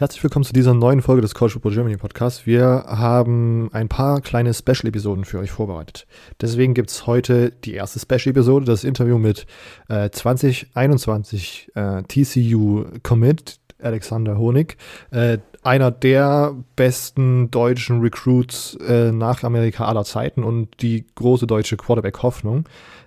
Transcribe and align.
Herzlich 0.00 0.22
willkommen 0.22 0.46
zu 0.46 0.54
dieser 0.54 0.72
neuen 0.72 1.02
Folge 1.02 1.20
des 1.20 1.34
College 1.34 1.52
Football 1.52 1.74
Germany 1.74 1.98
Podcast. 1.98 2.46
Wir 2.46 2.86
haben 2.86 3.68
ein 3.74 3.90
paar 3.90 4.22
kleine 4.22 4.54
Special-Episoden 4.54 5.26
für 5.26 5.38
euch 5.38 5.50
vorbereitet. 5.50 6.06
Deswegen 6.40 6.72
gibt 6.72 6.88
es 6.88 7.06
heute 7.06 7.50
die 7.50 7.74
erste 7.74 8.00
Special-Episode, 8.00 8.64
das 8.64 8.82
Interview 8.82 9.18
mit 9.18 9.44
äh, 9.90 10.08
2021 10.08 11.72
äh, 11.74 12.02
TCU 12.04 12.86
Commit 13.02 13.60
Alexander 13.78 14.38
Honig, 14.38 14.78
äh, 15.10 15.36
einer 15.62 15.90
der 15.90 16.56
besten 16.76 17.50
deutschen 17.50 18.00
Recruits 18.00 18.76
äh, 18.76 19.12
nach 19.12 19.42
Amerika 19.42 19.84
aller 19.84 20.04
Zeiten 20.04 20.44
und 20.44 20.80
die 20.80 21.04
große 21.14 21.46
deutsche 21.46 21.76
Quarterback-Hoffnung 21.76 22.66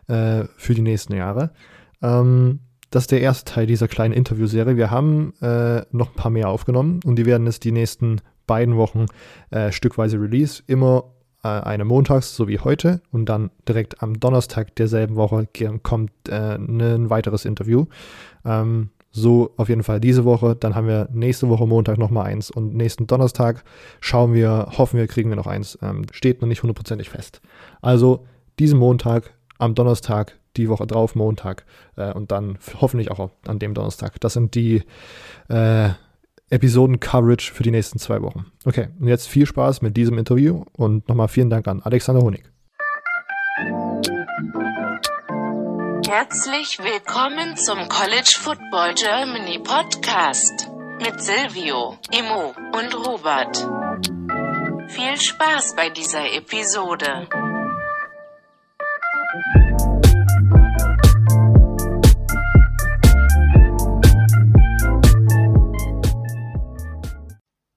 äh, 0.09 0.43
für 0.57 0.75
die 0.75 0.83
nächsten 0.83 1.15
Jahre. 1.15 1.53
Ähm, 2.03 2.59
das 2.93 3.03
ist 3.03 3.11
der 3.11 3.21
erste 3.21 3.51
Teil 3.51 3.65
dieser 3.65 3.87
kleinen 3.87 4.13
Interviewserie. 4.13 4.77
Wir 4.77 4.91
haben 4.91 5.33
äh, 5.41 5.81
noch 5.91 6.11
ein 6.11 6.15
paar 6.15 6.29
mehr 6.29 6.49
aufgenommen 6.49 6.99
und 7.03 7.15
die 7.15 7.25
werden 7.25 7.47
es 7.47 7.59
die 7.59 7.71
nächsten 7.71 8.21
beiden 8.45 8.77
Wochen 8.77 9.07
äh, 9.49 9.71
stückweise 9.71 10.21
release. 10.21 10.61
Immer 10.67 11.05
äh, 11.43 11.47
eine 11.47 11.85
montags, 11.85 12.35
so 12.35 12.47
wie 12.47 12.59
heute. 12.59 13.01
Und 13.11 13.25
dann 13.25 13.49
direkt 13.67 14.03
am 14.03 14.19
Donnerstag 14.19 14.75
derselben 14.75 15.15
Woche 15.15 15.47
kommt 15.81 16.11
äh, 16.29 16.55
ein 16.55 17.09
weiteres 17.09 17.45
Interview. 17.45 17.85
Ähm, 18.45 18.91
so 19.09 19.53
auf 19.57 19.69
jeden 19.69 19.83
Fall 19.83 19.99
diese 19.99 20.23
Woche. 20.23 20.55
Dann 20.55 20.75
haben 20.75 20.87
wir 20.87 21.09
nächste 21.11 21.49
Woche 21.49 21.65
Montag 21.65 21.97
nochmal 21.97 22.27
eins. 22.27 22.51
Und 22.51 22.75
nächsten 22.75 23.07
Donnerstag 23.07 23.63
schauen 24.01 24.35
wir, 24.35 24.67
hoffen 24.77 24.99
wir, 24.99 25.07
kriegen 25.07 25.29
wir 25.29 25.35
noch 25.35 25.47
eins. 25.47 25.79
Ähm, 25.81 26.05
steht 26.11 26.41
noch 26.41 26.47
nicht 26.47 26.61
hundertprozentig 26.61 27.09
fest. 27.09 27.41
Also 27.81 28.27
diesen 28.59 28.77
Montag, 28.77 29.33
am 29.57 29.73
Donnerstag 29.73 30.37
die 30.57 30.69
Woche 30.69 30.87
drauf, 30.87 31.15
Montag 31.15 31.65
äh, 31.95 32.11
und 32.11 32.31
dann 32.31 32.57
hoffentlich 32.79 33.11
auch 33.11 33.29
an 33.47 33.59
dem 33.59 33.73
Donnerstag. 33.73 34.19
Das 34.19 34.33
sind 34.33 34.55
die 34.55 34.83
äh, 35.49 35.89
Episoden-Coverage 36.49 37.53
für 37.53 37.63
die 37.63 37.71
nächsten 37.71 37.99
zwei 37.99 38.21
Wochen. 38.21 38.45
Okay, 38.65 38.89
und 38.99 39.07
jetzt 39.07 39.27
viel 39.27 39.45
Spaß 39.45 39.81
mit 39.81 39.97
diesem 39.97 40.17
Interview 40.17 40.65
und 40.73 41.07
nochmal 41.09 41.27
vielen 41.27 41.49
Dank 41.49 41.67
an 41.67 41.81
Alexander 41.81 42.21
Honig. 42.21 42.43
Herzlich 46.07 46.77
willkommen 46.79 47.55
zum 47.57 47.89
College 47.89 48.35
Football 48.39 48.93
Germany 48.93 49.57
Podcast 49.57 50.69
mit 50.99 51.19
Silvio, 51.19 51.97
Imo 52.11 52.53
und 52.77 53.07
Robert. 53.07 53.57
Viel 54.89 55.19
Spaß 55.19 55.75
bei 55.75 55.89
dieser 55.89 56.31
Episode. 56.33 57.27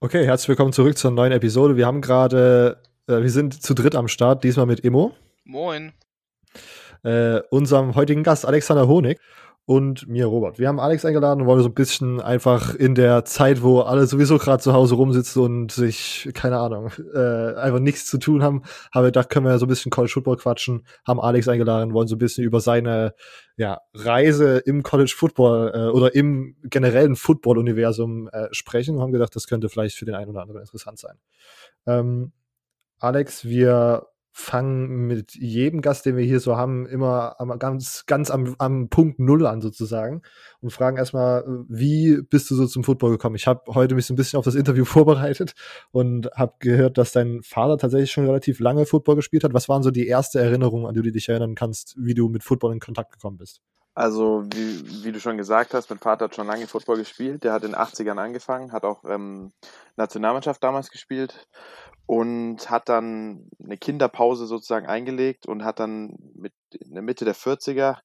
Okay, 0.06 0.24
herzlich 0.24 0.50
willkommen 0.50 0.72
zurück 0.72 0.96
zur 0.96 1.10
neuen 1.10 1.32
Episode. 1.32 1.76
Wir 1.76 1.84
haben 1.84 2.00
gerade, 2.00 2.80
äh, 3.08 3.22
wir 3.22 3.28
sind 3.28 3.60
zu 3.60 3.74
dritt 3.74 3.96
am 3.96 4.06
Start, 4.06 4.44
diesmal 4.44 4.64
mit 4.64 4.78
Immo. 4.78 5.16
Moin. 5.42 5.94
Äh, 7.02 7.40
unserem 7.50 7.96
heutigen 7.96 8.22
Gast 8.22 8.46
Alexander 8.46 8.86
Honig 8.86 9.18
und 9.66 10.06
mir 10.06 10.26
Robert. 10.26 10.60
Wir 10.60 10.68
haben 10.68 10.78
Alex 10.78 11.04
eingeladen 11.04 11.40
und 11.42 11.48
wollen 11.48 11.60
so 11.60 11.68
ein 11.68 11.74
bisschen 11.74 12.20
einfach 12.20 12.72
in 12.72 12.94
der 12.94 13.24
Zeit, 13.24 13.62
wo 13.64 13.80
alle 13.80 14.06
sowieso 14.06 14.38
gerade 14.38 14.62
zu 14.62 14.72
Hause 14.72 14.94
rumsitzen 14.94 15.42
und 15.42 15.72
sich, 15.72 16.30
keine 16.34 16.58
Ahnung, 16.58 16.92
äh, 17.12 17.54
einfach 17.54 17.80
nichts 17.80 18.06
zu 18.06 18.18
tun 18.18 18.44
haben, 18.44 18.62
haben 18.94 19.02
wir 19.02 19.08
gedacht, 19.08 19.28
können 19.28 19.44
wir 19.44 19.58
so 19.58 19.66
ein 19.66 19.68
bisschen 19.68 19.90
College 19.90 20.12
Football 20.12 20.36
quatschen, 20.36 20.86
haben 21.04 21.20
Alex 21.20 21.48
eingeladen, 21.48 21.92
wollen 21.94 22.06
so 22.06 22.14
ein 22.14 22.20
bisschen 22.20 22.44
über 22.44 22.60
seine 22.60 23.14
ja, 23.56 23.80
Reise 23.92 24.58
im 24.58 24.84
College 24.84 25.14
Football 25.16 25.72
äh, 25.74 25.90
oder 25.90 26.14
im 26.14 26.54
generellen 26.62 27.16
Football-Universum 27.16 28.28
äh, 28.28 28.46
sprechen 28.52 28.94
und 28.94 29.02
haben 29.02 29.12
gedacht, 29.12 29.34
das 29.34 29.48
könnte 29.48 29.68
vielleicht 29.68 29.96
für 29.96 30.04
den 30.04 30.14
einen 30.14 30.30
oder 30.30 30.42
anderen 30.42 30.60
interessant 30.60 31.00
sein. 31.00 31.16
Ähm, 31.86 32.30
Alex, 33.00 33.44
wir 33.44 34.06
fangen 34.38 35.06
mit 35.06 35.34
jedem 35.34 35.80
Gast, 35.80 36.04
den 36.04 36.18
wir 36.18 36.24
hier 36.24 36.40
so 36.40 36.58
haben, 36.58 36.84
immer 36.86 37.40
am, 37.40 37.58
ganz, 37.58 38.04
ganz 38.04 38.30
am, 38.30 38.54
am 38.58 38.90
Punkt 38.90 39.18
Null 39.18 39.46
an 39.46 39.62
sozusagen 39.62 40.20
und 40.60 40.74
fragen 40.74 40.98
erstmal, 40.98 41.42
wie 41.68 42.20
bist 42.20 42.50
du 42.50 42.54
so 42.54 42.66
zum 42.66 42.84
Football 42.84 43.12
gekommen? 43.12 43.34
Ich 43.34 43.46
habe 43.46 43.62
heute 43.74 43.94
mich 43.94 44.04
so 44.04 44.12
ein 44.12 44.16
bisschen 44.16 44.38
auf 44.38 44.44
das 44.44 44.54
Interview 44.54 44.84
vorbereitet 44.84 45.54
und 45.90 46.28
habe 46.34 46.52
gehört, 46.58 46.98
dass 46.98 47.12
dein 47.12 47.40
Vater 47.42 47.78
tatsächlich 47.78 48.12
schon 48.12 48.26
relativ 48.26 48.60
lange 48.60 48.84
Football 48.84 49.16
gespielt 49.16 49.42
hat. 49.42 49.54
Was 49.54 49.70
waren 49.70 49.82
so 49.82 49.90
die 49.90 50.06
erste 50.06 50.38
Erinnerung, 50.38 50.86
an 50.86 50.92
die 50.92 51.00
du 51.00 51.12
dich 51.12 51.30
erinnern 51.30 51.54
kannst, 51.54 51.96
wie 51.98 52.12
du 52.12 52.28
mit 52.28 52.44
Football 52.44 52.74
in 52.74 52.80
Kontakt 52.80 53.12
gekommen 53.12 53.38
bist? 53.38 53.62
Also, 53.94 54.44
wie, 54.52 55.04
wie 55.04 55.12
du 55.12 55.18
schon 55.18 55.38
gesagt 55.38 55.72
hast, 55.72 55.88
mein 55.88 55.98
Vater 55.98 56.26
hat 56.26 56.34
schon 56.34 56.46
lange 56.46 56.66
Football 56.66 56.98
gespielt. 56.98 57.42
Der 57.42 57.54
hat 57.54 57.64
in 57.64 57.70
den 57.72 57.80
80ern 57.80 58.18
angefangen, 58.18 58.70
hat 58.70 58.84
auch 58.84 59.02
ähm, 59.08 59.52
Nationalmannschaft 59.96 60.62
damals 60.62 60.90
gespielt 60.90 61.48
und 62.06 62.70
hat 62.70 62.88
dann 62.88 63.48
eine 63.62 63.76
Kinderpause 63.76 64.46
sozusagen 64.46 64.86
eingelegt 64.86 65.46
und 65.46 65.64
hat 65.64 65.80
dann 65.80 66.16
mit 66.34 66.52
in 66.70 66.94
der 66.94 67.02
Mitte 67.02 67.24
der 67.24 67.34
40er, 67.34 67.98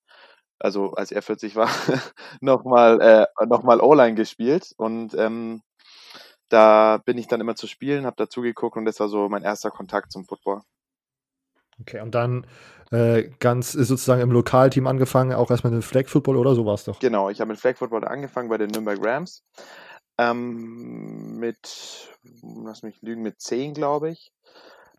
also 0.59 0.94
als 0.94 1.12
er 1.12 1.22
40 1.22 1.56
war, 1.56 1.69
nochmal 2.41 3.00
äh, 3.01 3.45
noch 3.45 3.63
O-Line 3.63 4.16
gespielt 4.16 4.73
und 4.78 5.13
ähm, 5.16 5.62
da 6.50 6.97
bin 7.06 7.17
ich 7.17 7.28
dann 7.28 7.41
immer 7.41 7.56
zu 7.56 7.67
spielen, 7.67 8.06
habe 8.06 8.16
dazu 8.17 8.41
geguckt 8.41 8.75
und 8.75 8.85
das 8.85 9.00
war 9.00 9.07
so 9.07 9.29
mein 9.29 9.44
erster 9.44 9.72
Kontakt 9.72 10.12
zum 10.12 10.25
Football. 10.25 10.62
Okay, 11.79 12.01
und 12.01 12.13
dann 12.13 12.45
äh, 12.91 13.29
ganz 13.39 13.72
sozusagen 13.72 14.22
im 14.22 14.31
Lokalteam 14.31 14.85
angefangen, 14.85 15.33
auch 15.33 15.50
erstmal 15.50 15.73
mit 15.73 15.83
Flag 15.83 16.07
Football 16.07 16.38
oder 16.38 16.53
so 16.53 16.66
war 16.66 16.75
es 16.75 16.83
doch. 16.83 17.00
Genau, 17.00 17.29
ich 17.29 17.39
habe 17.39 17.51
mit 17.51 17.59
Flag 17.59 17.78
Football 17.78 18.06
angefangen 18.06 18.50
bei 18.50 18.57
den 18.57 18.69
Nürnberg 18.69 19.00
Rams. 19.01 19.44
Ähm, 20.21 21.37
mit, 21.39 22.09
lass 22.43 22.83
mich 22.83 23.01
lügen, 23.01 23.23
mit 23.23 23.41
10, 23.41 23.73
glaube 23.73 24.11
ich. 24.11 24.31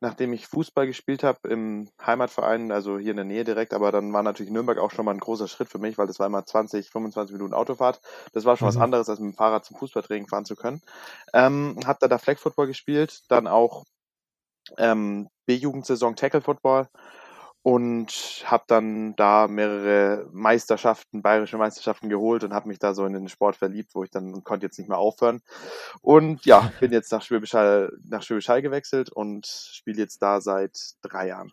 Nachdem 0.00 0.32
ich 0.32 0.48
Fußball 0.48 0.88
gespielt 0.88 1.22
habe 1.22 1.48
im 1.48 1.88
Heimatverein, 2.04 2.72
also 2.72 2.98
hier 2.98 3.12
in 3.12 3.18
der 3.18 3.24
Nähe 3.24 3.44
direkt, 3.44 3.72
aber 3.72 3.92
dann 3.92 4.12
war 4.12 4.24
natürlich 4.24 4.50
Nürnberg 4.50 4.78
auch 4.78 4.90
schon 4.90 5.04
mal 5.04 5.12
ein 5.12 5.20
großer 5.20 5.46
Schritt 5.46 5.68
für 5.68 5.78
mich, 5.78 5.96
weil 5.96 6.08
das 6.08 6.18
war 6.18 6.26
immer 6.26 6.44
20, 6.44 6.90
25 6.90 7.34
Minuten 7.34 7.54
Autofahrt. 7.54 8.00
Das 8.32 8.44
war 8.44 8.56
schon 8.56 8.66
mhm. 8.66 8.68
was 8.70 8.76
anderes, 8.78 9.08
als 9.08 9.20
mit 9.20 9.32
dem 9.32 9.36
Fahrrad 9.36 9.64
zum 9.64 9.76
Fußballtraining 9.76 10.26
fahren 10.26 10.44
zu 10.44 10.56
können. 10.56 10.82
Ähm, 11.32 11.78
hab 11.86 12.00
da 12.00 12.08
da 12.08 12.18
Flag 12.18 12.38
Football 12.38 12.66
gespielt, 12.66 13.22
dann 13.28 13.46
auch 13.46 13.84
ähm, 14.76 15.28
B-Jugendsaison 15.46 16.16
Tackle 16.16 16.40
Football 16.40 16.88
und 17.62 18.42
habe 18.44 18.64
dann 18.66 19.14
da 19.14 19.46
mehrere 19.46 20.28
Meisterschaften, 20.32 21.22
bayerische 21.22 21.56
Meisterschaften 21.56 22.08
geholt 22.08 22.42
und 22.42 22.52
habe 22.52 22.68
mich 22.68 22.80
da 22.80 22.92
so 22.92 23.06
in 23.06 23.12
den 23.12 23.28
Sport 23.28 23.56
verliebt, 23.56 23.94
wo 23.94 24.02
ich 24.02 24.10
dann 24.10 24.42
konnte 24.42 24.66
jetzt 24.66 24.78
nicht 24.78 24.88
mehr 24.88 24.98
aufhören. 24.98 25.42
Und 26.00 26.44
ja, 26.44 26.72
bin 26.80 26.92
jetzt 26.92 27.12
nach 27.12 27.22
Schwäbisch 27.22 27.54
Hall, 27.54 27.92
nach 28.04 28.22
Schwäbisch 28.22 28.48
Hall 28.48 28.62
gewechselt 28.62 29.10
und 29.10 29.46
spiele 29.46 29.98
jetzt 29.98 30.20
da 30.22 30.40
seit 30.40 30.76
drei 31.02 31.28
Jahren. 31.28 31.52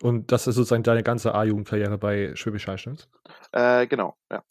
Und 0.00 0.32
das 0.32 0.46
ist 0.46 0.56
sozusagen 0.56 0.82
deine 0.82 1.02
ganze 1.02 1.34
A-Jugendkarriere 1.34 1.98
bei 1.98 2.34
Schwäbisch 2.34 2.66
Hall, 2.66 2.78
stimmt's? 2.78 3.08
Äh, 3.52 3.86
genau, 3.86 4.16
ja. 4.30 4.42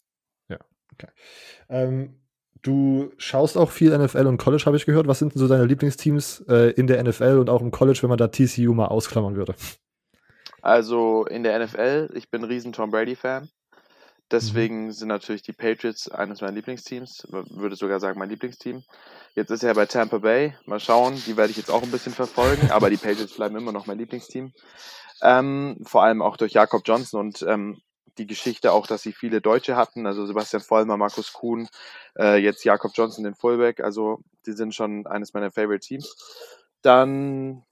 Ja, 0.48 0.58
okay. 0.92 1.08
Ähm, 1.68 2.20
du 2.62 3.12
schaust 3.16 3.56
auch 3.56 3.70
viel 3.70 3.96
NFL 3.96 4.26
und 4.26 4.38
College, 4.38 4.64
habe 4.66 4.76
ich 4.76 4.86
gehört. 4.86 5.08
Was 5.08 5.18
sind 5.18 5.34
denn 5.34 5.40
so 5.40 5.48
deine 5.48 5.64
Lieblingsteams 5.64 6.44
äh, 6.48 6.70
in 6.72 6.86
der 6.86 7.02
NFL 7.02 7.38
und 7.38 7.50
auch 7.50 7.62
im 7.62 7.72
College, 7.72 7.98
wenn 8.02 8.10
man 8.10 8.18
da 8.18 8.28
TCU 8.28 8.74
mal 8.74 8.86
ausklammern 8.86 9.34
würde? 9.34 9.54
Also 10.66 11.24
in 11.26 11.44
der 11.44 11.64
NFL, 11.64 12.10
ich 12.14 12.28
bin 12.28 12.42
ein 12.42 12.48
riesen 12.48 12.72
Tom 12.72 12.90
Brady-Fan. 12.90 13.48
Deswegen 14.32 14.86
mhm. 14.86 14.90
sind 14.90 15.06
natürlich 15.06 15.42
die 15.42 15.52
Patriots 15.52 16.10
eines 16.10 16.40
meiner 16.40 16.54
Lieblingsteams, 16.54 17.28
würde 17.30 17.76
sogar 17.76 18.00
sagen 18.00 18.18
mein 18.18 18.30
Lieblingsteam. 18.30 18.82
Jetzt 19.36 19.50
ist 19.50 19.62
er 19.62 19.74
bei 19.74 19.86
Tampa 19.86 20.18
Bay. 20.18 20.56
Mal 20.64 20.80
schauen, 20.80 21.22
die 21.24 21.36
werde 21.36 21.52
ich 21.52 21.56
jetzt 21.56 21.70
auch 21.70 21.84
ein 21.84 21.92
bisschen 21.92 22.12
verfolgen, 22.12 22.72
aber 22.72 22.90
die 22.90 22.96
Patriots 22.96 23.34
bleiben 23.36 23.54
immer 23.54 23.70
noch 23.70 23.86
mein 23.86 23.98
Lieblingsteam. 23.98 24.52
Ähm, 25.22 25.78
vor 25.84 26.02
allem 26.02 26.20
auch 26.20 26.36
durch 26.36 26.54
Jakob 26.54 26.82
Johnson 26.84 27.20
und 27.20 27.42
ähm, 27.42 27.80
die 28.18 28.26
Geschichte 28.26 28.72
auch, 28.72 28.88
dass 28.88 29.02
sie 29.02 29.12
viele 29.12 29.40
Deutsche 29.40 29.76
hatten, 29.76 30.04
also 30.04 30.26
Sebastian 30.26 30.62
Vollmer, 30.62 30.96
Markus 30.96 31.32
Kuhn, 31.32 31.68
äh, 32.18 32.38
jetzt 32.38 32.64
Jakob 32.64 32.90
Johnson, 32.92 33.22
den 33.22 33.36
Fullback, 33.36 33.78
also 33.78 34.18
die 34.46 34.52
sind 34.52 34.74
schon 34.74 35.06
eines 35.06 35.32
meiner 35.32 35.52
Favorite 35.52 35.86
Teams. 35.86 36.12
Dann 36.82 37.62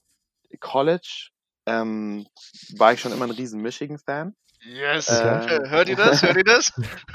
College, 0.61 1.34
ähm, 1.67 2.27
war 2.77 2.93
ich 2.93 3.01
schon 3.01 3.13
immer 3.13 3.25
ein 3.25 3.31
riesen 3.31 3.63
Michigan-Fan. 3.63 4.35
Yes! 4.67 5.09
Äh, 5.09 5.69
Hört 5.69 5.89
ihr 5.89 5.97
das? 5.97 6.23
Hört 6.23 6.37
ihr 6.37 6.45
das? 6.45 6.73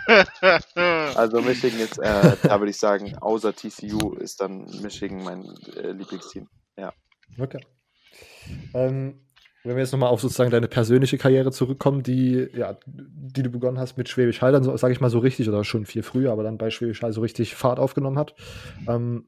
also 1.16 1.42
Michigan 1.42 1.80
ist, 1.80 1.98
äh, 1.98 2.36
da 2.44 2.60
würde 2.60 2.70
ich 2.70 2.78
sagen, 2.78 3.18
außer 3.18 3.56
TCU 3.56 4.16
ist 4.16 4.40
dann 4.40 4.66
Michigan 4.82 5.24
mein 5.24 5.46
äh, 5.76 5.92
Lieblingsteam. 5.92 6.48
Ja. 6.78 6.94
Okay. 7.40 7.60
Ähm, 8.74 9.22
wenn 9.64 9.76
wir 9.76 9.82
jetzt 9.82 9.92
nochmal 9.92 10.10
auf 10.10 10.22
sozusagen 10.22 10.52
deine 10.52 10.68
persönliche 10.68 11.18
Karriere 11.18 11.52
zurückkommen, 11.52 12.04
die, 12.04 12.48
ja, 12.54 12.78
die 12.86 13.44
du 13.44 13.50
begonnen 13.50 13.80
hast 13.80 13.98
mit 13.98 14.08
Schwäbisch 14.08 14.42
Hall, 14.42 14.52
dann 14.52 14.64
so, 14.64 14.76
sage 14.78 14.94
ich 14.94 15.02
mal 15.02 15.10
so 15.10 15.20
richtig, 15.20 15.50
oder 15.50 15.64
schon 15.64 15.86
viel 15.86 16.04
früher, 16.04 16.32
aber 16.32 16.44
dann 16.44 16.58
bei 16.58 16.70
Schwäbisch 16.70 17.02
Hall 17.02 17.14
so 17.14 17.22
richtig 17.22 17.56
Fahrt 17.56 17.80
aufgenommen 17.80 18.18
hat. 18.18 18.36
Ähm, 18.88 19.28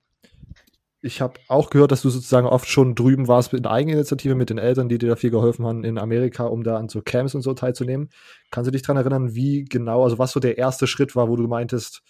ich 1.01 1.19
habe 1.19 1.39
auch 1.47 1.69
gehört, 1.71 1.91
dass 1.91 2.03
du 2.03 2.09
sozusagen 2.09 2.45
oft 2.45 2.67
schon 2.67 2.93
drüben 2.93 3.27
warst 3.27 3.53
in 3.53 3.65
Eigeninitiative 3.65 4.35
mit 4.35 4.51
den 4.51 4.59
Eltern, 4.59 4.87
die 4.87 4.99
dir 4.99 5.09
da 5.09 5.15
viel 5.15 5.31
geholfen 5.31 5.65
haben 5.65 5.83
in 5.83 5.97
Amerika, 5.97 6.45
um 6.45 6.63
da 6.63 6.77
an 6.77 6.89
so 6.89 7.01
Camps 7.01 7.33
und 7.33 7.41
so 7.41 7.53
teilzunehmen. 7.53 8.09
Kannst 8.51 8.67
du 8.67 8.71
dich 8.71 8.83
daran 8.83 8.97
erinnern, 8.97 9.33
wie 9.33 9.65
genau, 9.65 10.03
also 10.03 10.19
was 10.19 10.31
so 10.31 10.39
der 10.39 10.59
erste 10.59 10.85
Schritt 10.85 11.15
war, 11.15 11.27
wo 11.27 11.35
du 11.35 11.47
meintest, 11.47 12.03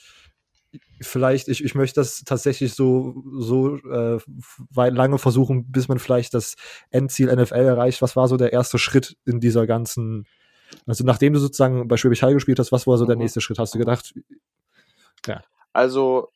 vielleicht, 1.02 1.48
ich, 1.48 1.64
ich 1.64 1.74
möchte 1.74 2.00
das 2.02 2.24
tatsächlich 2.26 2.74
so, 2.74 3.24
so 3.40 3.78
äh, 3.78 4.20
weit 4.70 4.94
lange 4.94 5.18
versuchen, 5.18 5.72
bis 5.72 5.88
man 5.88 6.00
vielleicht 6.00 6.34
das 6.34 6.56
Endziel 6.90 7.34
NFL 7.34 7.56
erreicht. 7.56 8.02
Was 8.02 8.16
war 8.16 8.28
so 8.28 8.36
der 8.36 8.52
erste 8.52 8.78
Schritt 8.78 9.16
in 9.26 9.40
dieser 9.40 9.68
ganzen, 9.68 10.26
also 10.86 11.06
nachdem 11.06 11.34
du 11.34 11.40
sozusagen 11.40 11.88
bei 11.88 11.96
Schwäbisch 11.96 12.24
Hall 12.24 12.34
gespielt 12.34 12.60
hast, 12.60 12.72
was 12.74 12.88
war 12.88 12.98
so 12.98 13.06
der 13.06 13.16
mhm. 13.16 13.24
nächste 13.24 13.40
Schritt? 13.40 13.58
Hast 13.58 13.74
du 13.74 13.80
gedacht, 13.80 14.14
ja. 15.26 15.42
Also 15.74 16.28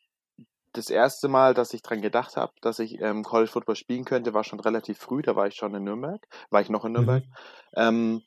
das 0.77 0.89
erste 0.89 1.27
Mal, 1.27 1.54
dass 1.54 1.74
ich 1.74 1.81
dran 1.81 2.01
gedacht 2.01 2.38
habe, 2.38 2.54
dass 2.62 2.80
ich 2.80 3.00
ähm, 3.01 3.24
College 3.24 3.51
Football 3.51 3.75
spielen 3.75 4.06
könnte, 4.06 4.33
war 4.33 4.44
schon 4.44 4.60
relativ 4.60 4.98
früh. 4.98 5.22
Da 5.22 5.36
war 5.36 5.48
ich 5.48 5.56
schon 5.56 5.74
in 5.74 5.83
Nürnberg, 5.83 6.25
war 6.50 6.62
ich 6.62 6.69
noch 6.69 6.86
in 6.86 6.94
Nürnberg. 6.94 7.24
Mhm. 7.24 7.33
Ähm, 7.75 8.22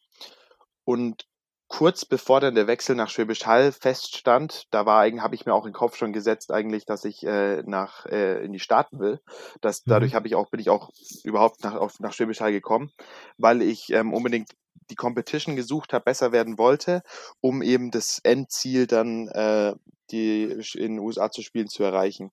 und 0.85 1.27
kurz 1.69 2.07
bevor 2.07 2.41
dann 2.41 2.55
der 2.55 2.67
Wechsel 2.67 2.97
nach 2.97 3.11
Schwäbisch 3.11 3.45
Hall 3.45 3.73
feststand, 3.73 4.65
da 4.71 4.87
war 4.87 5.01
eigentlich, 5.01 5.23
habe 5.23 5.35
ich 5.35 5.45
mir 5.45 5.53
auch 5.53 5.67
in 5.67 5.73
den 5.73 5.77
Kopf 5.77 5.97
schon 5.97 6.15
gesetzt, 6.15 6.51
eigentlich, 6.51 6.87
dass 6.87 7.05
ich 7.05 7.25
äh, 7.25 7.63
nach 7.67 8.07
äh, 8.07 8.43
in 8.43 8.53
die 8.53 8.59
Staaten 8.59 8.99
will. 8.99 9.21
Das, 9.61 9.85
mhm. 9.85 9.91
dadurch 9.91 10.15
habe 10.15 10.27
ich 10.27 10.35
auch, 10.35 10.51
bin 10.51 10.61
ich 10.61 10.71
auch 10.71 10.91
überhaupt 11.25 11.63
nach, 11.63 11.75
auf, 11.75 12.01
nach 12.01 12.15
Schwäbisch 12.15 12.41
Hall 12.41 12.53
gekommen, 12.53 12.91
weil 13.37 13.61
ich 13.61 13.91
ähm, 13.91 14.15
unbedingt 14.15 14.53
die 14.91 14.95
Competition 14.95 15.57
gesucht 15.57 15.93
habe, 15.93 16.05
besser 16.05 16.33
werden 16.33 16.57
wollte, 16.57 17.03
um 17.41 17.61
eben 17.61 17.91
das 17.91 18.21
Endziel 18.23 18.87
dann 18.87 19.29
äh, 19.29 19.75
die 20.11 20.45
in 20.75 20.97
den 20.97 20.99
USA 20.99 21.31
zu 21.31 21.43
spielen 21.43 21.69
zu 21.69 21.83
erreichen. 21.85 22.31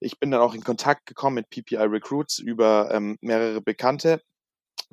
Ich 0.00 0.18
bin 0.18 0.30
dann 0.30 0.40
auch 0.40 0.54
in 0.54 0.64
Kontakt 0.64 1.06
gekommen 1.06 1.36
mit 1.36 1.50
PPI 1.50 1.76
Recruits 1.76 2.38
über 2.38 2.90
ähm, 2.92 3.18
mehrere 3.20 3.60
Bekannte, 3.60 4.20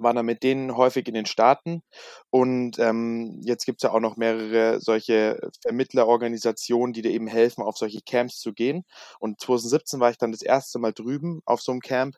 war 0.01 0.13
dann 0.13 0.25
mit 0.25 0.43
denen 0.43 0.75
häufig 0.75 1.07
in 1.07 1.13
den 1.13 1.25
Staaten 1.25 1.81
und 2.29 2.79
ähm, 2.79 3.39
jetzt 3.43 3.65
gibt 3.65 3.79
es 3.79 3.83
ja 3.83 3.91
auch 3.91 3.99
noch 3.99 4.17
mehrere 4.17 4.79
solche 4.79 5.39
Vermittlerorganisationen, 5.61 6.93
die 6.93 7.01
dir 7.01 7.11
eben 7.11 7.27
helfen, 7.27 7.63
auf 7.63 7.77
solche 7.77 8.01
Camps 8.01 8.39
zu 8.39 8.53
gehen. 8.53 8.85
Und 9.19 9.41
2017 9.41 9.99
war 9.99 10.11
ich 10.11 10.17
dann 10.17 10.31
das 10.31 10.41
erste 10.41 10.79
Mal 10.79 10.93
drüben 10.93 11.41
auf 11.45 11.61
so 11.61 11.71
einem 11.71 11.81
Camp 11.81 12.15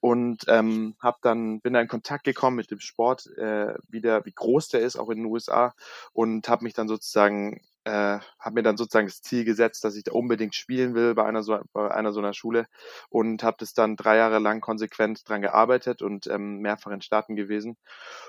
und 0.00 0.44
ähm, 0.48 0.94
hab 1.00 1.20
dann 1.22 1.60
bin 1.60 1.72
dann 1.72 1.82
in 1.82 1.88
Kontakt 1.88 2.24
gekommen 2.24 2.56
mit 2.56 2.70
dem 2.70 2.80
Sport, 2.80 3.26
äh, 3.38 3.74
wie 3.88 4.00
der, 4.00 4.24
wie 4.24 4.32
groß 4.32 4.68
der 4.68 4.80
ist, 4.80 4.96
auch 4.96 5.10
in 5.10 5.18
den 5.18 5.26
USA 5.26 5.74
und 6.12 6.48
habe 6.48 6.64
mich 6.64 6.74
dann 6.74 6.88
sozusagen 6.88 7.60
äh, 7.84 8.18
habe 8.38 8.54
mir 8.54 8.62
dann 8.62 8.76
sozusagen 8.76 9.06
das 9.08 9.22
Ziel 9.22 9.44
gesetzt, 9.44 9.84
dass 9.84 9.96
ich 9.96 10.04
da 10.04 10.12
unbedingt 10.12 10.54
spielen 10.54 10.94
will 10.94 11.14
bei 11.14 11.24
einer 11.24 11.42
so, 11.42 11.58
bei 11.72 11.90
einer 11.90 12.12
so 12.12 12.20
einer 12.20 12.34
Schule 12.34 12.66
und 13.08 13.42
habe 13.42 13.56
das 13.58 13.74
dann 13.74 13.96
drei 13.96 14.16
Jahre 14.16 14.38
lang 14.38 14.60
konsequent 14.60 15.28
dran 15.28 15.42
gearbeitet 15.42 16.02
und 16.02 16.26
ähm, 16.26 16.58
mehrfach 16.58 16.92
in 16.92 17.02
Staaten 17.02 17.34
gewesen 17.36 17.76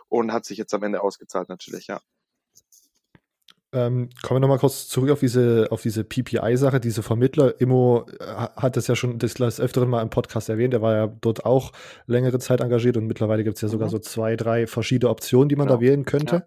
und 0.09 0.33
hat 0.33 0.45
sich 0.45 0.57
jetzt 0.57 0.73
am 0.73 0.83
Ende 0.83 1.01
ausgezahlt 1.01 1.49
natürlich, 1.49 1.87
ja. 1.87 1.99
Ähm, 3.73 4.09
kommen 4.21 4.35
wir 4.35 4.41
nochmal 4.41 4.59
kurz 4.59 4.87
zurück 4.87 5.09
auf 5.09 5.19
diese, 5.19 5.67
auf 5.71 5.81
diese 5.81 6.03
PPI-Sache, 6.03 6.79
diese 6.79 7.01
Vermittler. 7.01 7.59
Immo 7.59 8.05
hat 8.55 8.77
das 8.77 8.85
ja 8.85 8.95
schon 8.95 9.17
des, 9.17 9.33
des 9.33 9.59
Öfteren 9.59 9.89
mal 9.89 10.03
im 10.03 10.11
Podcast 10.11 10.47
erwähnt. 10.49 10.75
Er 10.75 10.83
war 10.83 10.95
ja 10.95 11.07
dort 11.07 11.43
auch 11.45 11.71
längere 12.05 12.37
Zeit 12.37 12.61
engagiert 12.61 12.97
und 12.97 13.07
mittlerweile 13.07 13.43
gibt 13.43 13.55
es 13.55 13.61
ja 13.61 13.69
sogar 13.69 13.87
mhm. 13.87 13.91
so 13.93 13.99
zwei, 13.99 14.35
drei 14.35 14.67
verschiedene 14.67 15.09
Optionen, 15.09 15.49
die 15.49 15.55
man 15.55 15.67
genau. 15.67 15.79
da 15.79 15.81
wählen 15.81 16.05
könnte. 16.05 16.45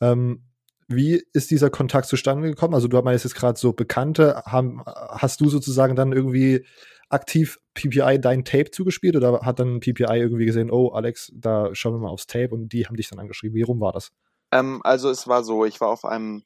Ja. 0.00 0.12
Ähm, 0.12 0.44
wie 0.90 1.22
ist 1.32 1.50
dieser 1.50 1.70
Kontakt 1.70 2.06
zustande 2.06 2.48
gekommen? 2.48 2.74
Also 2.74 2.88
du 2.88 3.00
meinst 3.00 3.24
jetzt 3.24 3.36
gerade 3.36 3.58
so 3.58 3.72
Bekannte, 3.72 4.42
haben, 4.44 4.82
hast 4.84 5.40
du 5.40 5.48
sozusagen 5.48 5.94
dann 5.94 6.12
irgendwie 6.12 6.66
aktiv 7.08 7.58
PPI 7.74 8.20
dein 8.20 8.44
Tape 8.44 8.70
zugespielt 8.70 9.16
oder 9.16 9.40
hat 9.42 9.60
dann 9.60 9.80
PPI 9.80 10.18
irgendwie 10.18 10.46
gesehen, 10.46 10.70
oh 10.70 10.88
Alex, 10.88 11.32
da 11.34 11.74
schauen 11.74 11.94
wir 11.94 11.98
mal 11.98 12.10
aufs 12.10 12.26
Tape 12.26 12.50
und 12.50 12.72
die 12.72 12.86
haben 12.86 12.96
dich 12.96 13.08
dann 13.08 13.20
angeschrieben. 13.20 13.54
Wie 13.54 13.62
rum 13.62 13.80
war 13.80 13.92
das? 13.92 14.10
Ähm, 14.52 14.80
also 14.82 15.10
es 15.10 15.28
war 15.28 15.44
so, 15.44 15.64
ich 15.64 15.80
war 15.80 15.88
auf 15.88 16.04
einem 16.04 16.42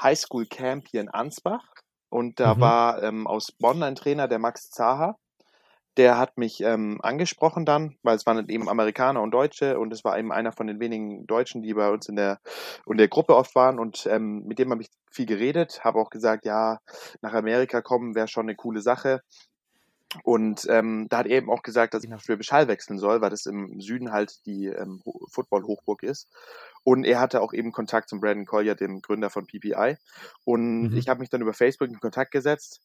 Highschool 0.00 0.46
Camp 0.46 0.86
hier 0.88 1.00
in 1.00 1.08
Ansbach 1.08 1.64
und 2.10 2.38
da 2.38 2.54
mhm. 2.54 2.60
war 2.60 3.02
ähm, 3.02 3.26
aus 3.26 3.52
Bonn 3.58 3.82
ein 3.82 3.96
Trainer, 3.96 4.28
der 4.28 4.38
Max 4.38 4.70
Zaha 4.70 5.16
der 5.96 6.18
hat 6.18 6.36
mich 6.38 6.60
ähm, 6.60 6.98
angesprochen 7.02 7.64
dann, 7.64 7.96
weil 8.02 8.16
es 8.16 8.26
waren 8.26 8.48
eben 8.48 8.68
Amerikaner 8.68 9.22
und 9.22 9.30
Deutsche 9.30 9.78
und 9.78 9.92
es 9.92 10.04
war 10.04 10.18
eben 10.18 10.32
einer 10.32 10.52
von 10.52 10.66
den 10.66 10.80
wenigen 10.80 11.26
Deutschen, 11.26 11.62
die 11.62 11.74
bei 11.74 11.90
uns 11.90 12.08
in 12.08 12.16
der, 12.16 12.40
in 12.86 12.98
der 12.98 13.08
Gruppe 13.08 13.36
oft 13.36 13.54
waren 13.54 13.78
und 13.78 14.06
ähm, 14.06 14.44
mit 14.46 14.58
dem 14.58 14.70
habe 14.70 14.82
ich 14.82 14.90
viel 15.10 15.26
geredet, 15.26 15.84
habe 15.84 15.98
auch 15.98 16.10
gesagt, 16.10 16.44
ja, 16.44 16.80
nach 17.22 17.32
Amerika 17.32 17.80
kommen 17.80 18.14
wäre 18.14 18.28
schon 18.28 18.46
eine 18.46 18.56
coole 18.56 18.80
Sache. 18.80 19.22
Und 20.22 20.66
ähm, 20.68 21.08
da 21.08 21.18
hat 21.18 21.26
er 21.26 21.38
eben 21.38 21.50
auch 21.50 21.62
gesagt, 21.62 21.92
dass 21.92 22.04
ich 22.04 22.10
nach 22.10 22.20
Schwäbisch 22.20 22.52
Hall 22.52 22.68
wechseln 22.68 23.00
soll, 23.00 23.20
weil 23.20 23.30
das 23.30 23.46
im 23.46 23.80
Süden 23.80 24.12
halt 24.12 24.46
die 24.46 24.66
ähm, 24.66 25.02
Football-Hochburg 25.28 26.04
ist. 26.04 26.28
Und 26.84 27.04
er 27.04 27.18
hatte 27.18 27.40
auch 27.40 27.52
eben 27.52 27.72
Kontakt 27.72 28.08
zum 28.08 28.20
Brandon 28.20 28.46
Collier, 28.46 28.76
dem 28.76 29.02
Gründer 29.02 29.28
von 29.28 29.46
PPI. 29.46 29.96
Und 30.44 30.90
mhm. 30.90 30.96
ich 30.96 31.08
habe 31.08 31.18
mich 31.18 31.30
dann 31.30 31.42
über 31.42 31.52
Facebook 31.52 31.88
in 31.88 31.98
Kontakt 31.98 32.30
gesetzt 32.30 32.80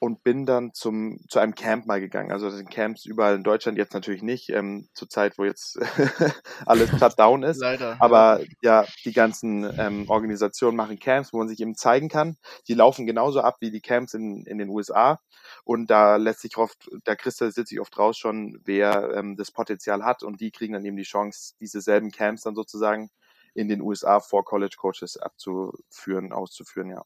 und 0.00 0.22
bin 0.22 0.46
dann 0.46 0.72
zum, 0.74 1.18
zu 1.28 1.38
einem 1.40 1.54
Camp 1.54 1.86
mal 1.86 2.00
gegangen. 2.00 2.30
Also 2.30 2.46
das 2.46 2.56
sind 2.56 2.70
Camps 2.70 3.04
überall 3.04 3.34
in 3.34 3.42
Deutschland, 3.42 3.78
jetzt 3.78 3.94
natürlich 3.94 4.22
nicht, 4.22 4.50
ähm, 4.50 4.88
zur 4.94 5.08
Zeit, 5.08 5.38
wo 5.38 5.44
jetzt 5.44 5.78
alles 6.66 6.90
shut 6.90 7.18
down 7.18 7.42
ist. 7.42 7.58
Leider. 7.58 7.96
Aber 8.00 8.40
ja, 8.62 8.82
ja 8.82 8.86
die 9.04 9.12
ganzen 9.12 9.68
ähm, 9.78 10.08
Organisationen 10.08 10.76
machen 10.76 10.98
Camps, 10.98 11.32
wo 11.32 11.38
man 11.38 11.48
sich 11.48 11.60
eben 11.60 11.74
zeigen 11.74 12.08
kann. 12.08 12.36
Die 12.68 12.74
laufen 12.74 13.06
genauso 13.06 13.40
ab 13.40 13.56
wie 13.60 13.70
die 13.70 13.80
Camps 13.80 14.14
in, 14.14 14.44
in 14.46 14.58
den 14.58 14.68
USA. 14.68 15.20
Und 15.64 15.90
da 15.90 16.16
lässt 16.16 16.40
sich 16.40 16.56
oft, 16.56 16.88
da 17.04 17.16
kristallisiert 17.16 17.66
sich 17.66 17.80
oft 17.80 17.96
raus 17.98 18.16
schon, 18.16 18.60
wer 18.64 19.14
ähm, 19.14 19.36
das 19.36 19.50
Potenzial 19.50 20.04
hat 20.04 20.22
und 20.22 20.40
die 20.40 20.50
kriegen 20.50 20.74
dann 20.74 20.84
eben 20.84 20.96
die 20.96 21.02
Chance, 21.02 21.54
diese 21.60 21.80
selben 21.80 22.10
Camps 22.10 22.42
dann 22.42 22.54
sozusagen 22.54 23.10
in 23.54 23.68
den 23.68 23.80
USA 23.80 24.20
vor 24.20 24.44
College 24.44 24.76
Coaches 24.78 25.16
abzuführen, 25.16 26.32
auszuführen, 26.32 26.90
ja. 26.90 27.02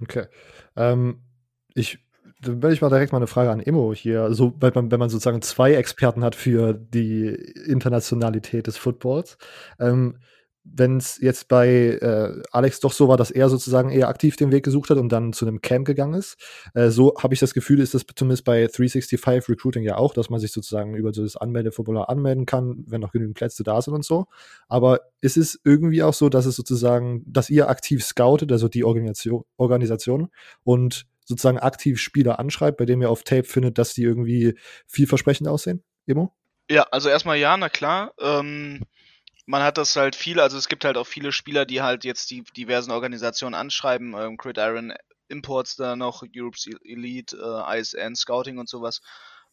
Okay. 0.00 0.26
Ähm, 0.74 1.22
ich 1.76 2.00
dann 2.42 2.62
werde 2.62 2.74
ich 2.74 2.82
mal 2.82 2.90
direkt 2.90 3.12
mal 3.12 3.18
eine 3.18 3.26
Frage 3.26 3.50
an 3.50 3.60
Immo 3.60 3.94
hier, 3.94 4.32
so, 4.34 4.52
weil 4.60 4.72
man, 4.74 4.90
wenn 4.90 5.00
man 5.00 5.08
sozusagen 5.08 5.40
zwei 5.42 5.74
Experten 5.74 6.22
hat 6.22 6.34
für 6.34 6.74
die 6.74 7.28
Internationalität 7.28 8.66
des 8.66 8.76
Footballs. 8.76 9.38
Ähm, 9.80 10.18
wenn 10.74 10.96
es 10.96 11.18
jetzt 11.20 11.48
bei 11.48 11.68
äh, 11.68 12.42
Alex 12.50 12.80
doch 12.80 12.92
so 12.92 13.08
war, 13.08 13.16
dass 13.16 13.30
er 13.30 13.48
sozusagen 13.48 13.90
eher 13.90 14.08
aktiv 14.08 14.36
den 14.36 14.50
Weg 14.50 14.64
gesucht 14.64 14.90
hat 14.90 14.98
und 14.98 15.10
dann 15.10 15.32
zu 15.32 15.46
einem 15.46 15.60
Camp 15.60 15.86
gegangen 15.86 16.14
ist, 16.14 16.36
äh, 16.74 16.90
so 16.90 17.14
habe 17.18 17.34
ich 17.34 17.40
das 17.40 17.54
Gefühl, 17.54 17.80
ist 17.80 17.94
das 17.94 18.04
zumindest 18.16 18.44
bei 18.44 18.66
365 18.66 19.48
Recruiting 19.48 19.84
ja 19.84 19.96
auch, 19.96 20.12
dass 20.12 20.28
man 20.28 20.40
sich 20.40 20.52
sozusagen 20.52 20.96
über 20.96 21.12
so 21.12 21.22
das 21.22 21.36
Anmeldeformular 21.36 22.08
anmelden 22.08 22.46
kann, 22.46 22.84
wenn 22.88 23.00
noch 23.00 23.12
genügend 23.12 23.36
Plätze 23.36 23.62
da 23.62 23.80
sind 23.80 23.94
und 23.94 24.04
so. 24.04 24.26
Aber 24.68 25.00
ist 25.20 25.36
es 25.36 25.60
irgendwie 25.62 26.02
auch 26.02 26.14
so, 26.14 26.28
dass 26.28 26.46
es 26.46 26.56
sozusagen, 26.56 27.22
dass 27.26 27.48
ihr 27.48 27.68
aktiv 27.68 28.04
scoutet, 28.04 28.50
also 28.50 28.68
die 28.68 28.84
Organisation, 28.84 29.44
Organisation 29.56 30.28
und 30.64 31.06
sozusagen 31.26 31.58
aktiv 31.58 32.00
Spieler 32.00 32.38
anschreibt, 32.38 32.78
bei 32.78 32.86
dem 32.86 33.02
ihr 33.02 33.10
auf 33.10 33.22
Tape 33.22 33.44
findet, 33.44 33.78
dass 33.78 33.92
die 33.92 34.02
irgendwie 34.02 34.58
vielversprechend 34.86 35.48
aussehen? 35.48 35.84
Emo? 36.06 36.34
Ja, 36.70 36.84
also 36.90 37.08
erstmal 37.08 37.36
ja, 37.36 37.56
na 37.56 37.68
klar. 37.68 38.12
Ähm, 38.18 38.80
man 39.44 39.62
hat 39.62 39.78
das 39.78 39.94
halt 39.96 40.16
viel, 40.16 40.40
also 40.40 40.56
es 40.56 40.68
gibt 40.68 40.84
halt 40.84 40.96
auch 40.96 41.06
viele 41.06 41.32
Spieler, 41.32 41.66
die 41.66 41.82
halt 41.82 42.04
jetzt 42.04 42.30
die 42.30 42.42
diversen 42.56 42.90
Organisationen 42.90 43.54
anschreiben, 43.54 44.14
ähm, 44.14 44.38
Iron 44.56 44.94
Imports 45.28 45.76
da 45.76 45.96
noch, 45.96 46.22
Europe's 46.34 46.66
Elite, 46.84 47.36
äh, 47.36 47.78
ISN, 47.78 48.14
Scouting 48.14 48.58
und 48.58 48.68
sowas. 48.68 49.00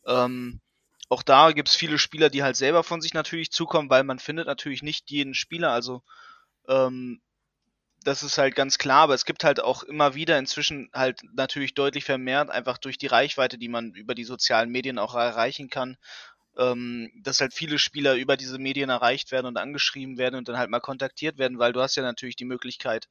Ähm, 0.06 0.62
auch 1.10 1.24
da 1.24 1.52
gibt 1.52 1.70
es 1.70 1.76
viele 1.76 2.00
Spieler, 2.00 2.30
die 2.30 2.44
halt 2.44 2.56
selber 2.56 2.84
von 2.84 3.02
sich 3.02 3.14
natürlich 3.14 3.52
zukommen, 3.52 3.90
weil 3.90 4.04
man 4.04 4.20
findet 4.20 4.48
natürlich 4.48 4.82
nicht 4.82 5.12
jeden 5.12 5.34
Spieler, 5.34 5.72
also 5.72 6.02
ähm, 6.68 7.22
das 8.04 8.24
ist 8.24 8.38
halt 8.38 8.56
ganz 8.56 8.78
klar, 8.78 9.02
aber 9.02 9.14
es 9.14 9.26
gibt 9.26 9.44
halt 9.44 9.60
auch 9.60 9.84
immer 9.84 10.16
wieder 10.16 10.38
inzwischen 10.38 10.90
halt 10.94 11.22
natürlich 11.34 11.74
deutlich 11.74 12.04
vermehrt, 12.06 12.50
einfach 12.50 12.78
durch 12.78 12.98
die 12.98 13.08
Reichweite, 13.08 13.58
die 13.58 13.70
man 13.70 13.94
über 13.94 14.16
die 14.16 14.24
sozialen 14.24 14.70
Medien 14.70 15.00
auch 15.00 15.16
erreichen 15.16 15.70
kann, 15.70 15.98
ähm, 16.58 17.12
dass 17.24 17.42
halt 17.42 17.54
viele 17.54 17.80
Spieler 17.80 18.16
über 18.16 18.38
diese 18.38 18.60
Medien 18.60 18.90
erreicht 18.90 19.32
werden 19.32 19.48
und 19.48 19.58
angeschrieben 19.58 20.18
werden 20.18 20.36
und 20.36 20.48
dann 20.48 20.58
halt 20.58 20.70
mal 20.70 20.80
kontaktiert 20.80 21.38
werden, 21.38 21.60
weil 21.60 21.74
du 21.74 21.82
hast 21.82 21.96
ja 21.96 22.04
natürlich 22.04 22.36
die 22.36 22.46
Möglichkeit, 22.46 23.08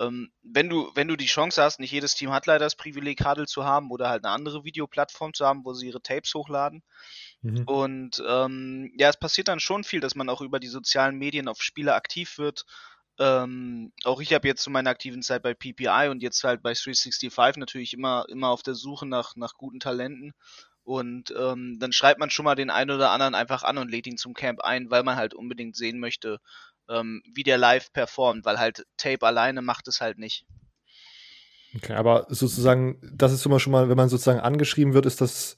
ähm, 0.00 0.32
wenn 0.42 0.68
du, 0.68 0.90
wenn 0.94 1.06
du 1.06 1.16
die 1.16 1.26
Chance 1.26 1.62
hast, 1.62 1.78
nicht 1.78 1.92
jedes 1.92 2.14
Team 2.16 2.32
hat 2.32 2.46
leider 2.46 2.64
das 2.64 2.74
Privileg, 2.74 3.24
Hadel 3.24 3.46
zu 3.46 3.64
haben 3.64 3.90
oder 3.90 4.08
halt 4.08 4.24
eine 4.24 4.34
andere 4.34 4.64
Videoplattform 4.64 5.34
zu 5.34 5.46
haben, 5.46 5.64
wo 5.64 5.72
sie 5.72 5.86
ihre 5.86 6.02
Tapes 6.02 6.34
hochladen. 6.34 6.82
Mhm. 7.42 7.62
Und 7.64 8.22
ähm, 8.26 8.92
ja, 8.98 9.08
es 9.08 9.16
passiert 9.16 9.48
dann 9.48 9.60
schon 9.60 9.84
viel, 9.84 10.00
dass 10.00 10.16
man 10.16 10.28
auch 10.28 10.40
über 10.40 10.58
die 10.58 10.68
sozialen 10.68 11.16
Medien 11.16 11.46
auf 11.46 11.62
Spieler 11.62 11.94
aktiv 11.94 12.38
wird, 12.38 12.64
ähm, 13.18 13.92
auch 14.04 14.20
ich 14.20 14.32
habe 14.32 14.48
jetzt 14.48 14.62
zu 14.62 14.70
meiner 14.70 14.90
aktiven 14.90 15.22
Zeit 15.22 15.42
bei 15.42 15.54
PPI 15.54 16.08
und 16.10 16.22
jetzt 16.22 16.42
halt 16.42 16.62
bei 16.62 16.72
365 16.72 17.56
natürlich 17.56 17.92
immer, 17.94 18.26
immer 18.28 18.48
auf 18.48 18.62
der 18.62 18.74
Suche 18.74 19.06
nach, 19.06 19.36
nach 19.36 19.54
guten 19.54 19.80
Talenten. 19.80 20.32
Und 20.82 21.32
ähm, 21.38 21.78
dann 21.78 21.92
schreibt 21.92 22.20
man 22.20 22.30
schon 22.30 22.44
mal 22.44 22.56
den 22.56 22.70
einen 22.70 22.90
oder 22.90 23.10
anderen 23.10 23.34
einfach 23.34 23.62
an 23.62 23.78
und 23.78 23.90
lädt 23.90 24.06
ihn 24.06 24.18
zum 24.18 24.34
Camp 24.34 24.60
ein, 24.60 24.90
weil 24.90 25.02
man 25.02 25.16
halt 25.16 25.32
unbedingt 25.32 25.76
sehen 25.76 25.98
möchte, 25.98 26.40
ähm, 26.90 27.22
wie 27.32 27.42
der 27.42 27.56
live 27.56 27.92
performt, 27.92 28.44
weil 28.44 28.58
halt 28.58 28.84
Tape 28.98 29.26
alleine 29.26 29.62
macht 29.62 29.88
es 29.88 30.00
halt 30.00 30.18
nicht. 30.18 30.44
Okay, 31.76 31.94
aber 31.94 32.26
sozusagen, 32.28 33.00
das 33.14 33.32
ist 33.32 33.46
immer 33.46 33.60
schon 33.60 33.72
mal, 33.72 33.88
wenn 33.88 33.96
man 33.96 34.08
sozusagen 34.08 34.40
angeschrieben 34.40 34.92
wird, 34.92 35.06
ist 35.06 35.20
das, 35.20 35.56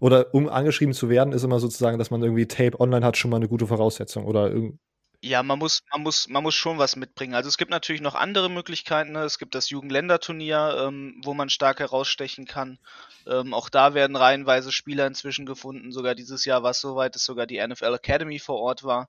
oder 0.00 0.32
um 0.32 0.48
angeschrieben 0.48 0.94
zu 0.94 1.10
werden, 1.10 1.32
ist 1.32 1.42
immer 1.42 1.58
sozusagen, 1.58 1.98
dass 1.98 2.10
man 2.10 2.22
irgendwie 2.22 2.46
Tape 2.46 2.78
online 2.78 3.04
hat, 3.04 3.16
schon 3.16 3.30
mal 3.30 3.38
eine 3.38 3.48
gute 3.48 3.66
Voraussetzung 3.66 4.24
oder 4.24 4.48
irgendwie 4.48 4.78
Ja, 5.20 5.42
man 5.42 5.58
muss, 5.58 5.82
man 5.92 6.02
muss, 6.02 6.28
man 6.28 6.42
muss 6.44 6.54
schon 6.54 6.78
was 6.78 6.94
mitbringen. 6.94 7.34
Also 7.34 7.48
es 7.48 7.56
gibt 7.58 7.70
natürlich 7.72 8.00
noch 8.02 8.14
andere 8.14 8.48
Möglichkeiten. 8.48 9.12
Ne? 9.12 9.22
Es 9.24 9.38
gibt 9.38 9.54
das 9.56 9.68
Jugendländerturnier, 9.70 10.84
ähm, 10.86 11.20
wo 11.24 11.34
man 11.34 11.50
stark 11.50 11.80
herausstechen 11.80 12.46
kann. 12.46 12.78
Ähm, 13.26 13.52
auch 13.52 13.68
da 13.68 13.94
werden 13.94 14.14
reihenweise 14.14 14.70
Spieler 14.70 15.06
inzwischen 15.08 15.44
gefunden. 15.44 15.90
Sogar 15.90 16.14
dieses 16.14 16.44
Jahr 16.44 16.62
war 16.62 16.70
es 16.70 16.80
so 16.80 16.94
weit, 16.94 17.16
dass 17.16 17.24
sogar 17.24 17.46
die 17.46 17.58
NFL 17.58 17.94
Academy 17.94 18.38
vor 18.38 18.60
Ort 18.60 18.84
war. 18.84 19.08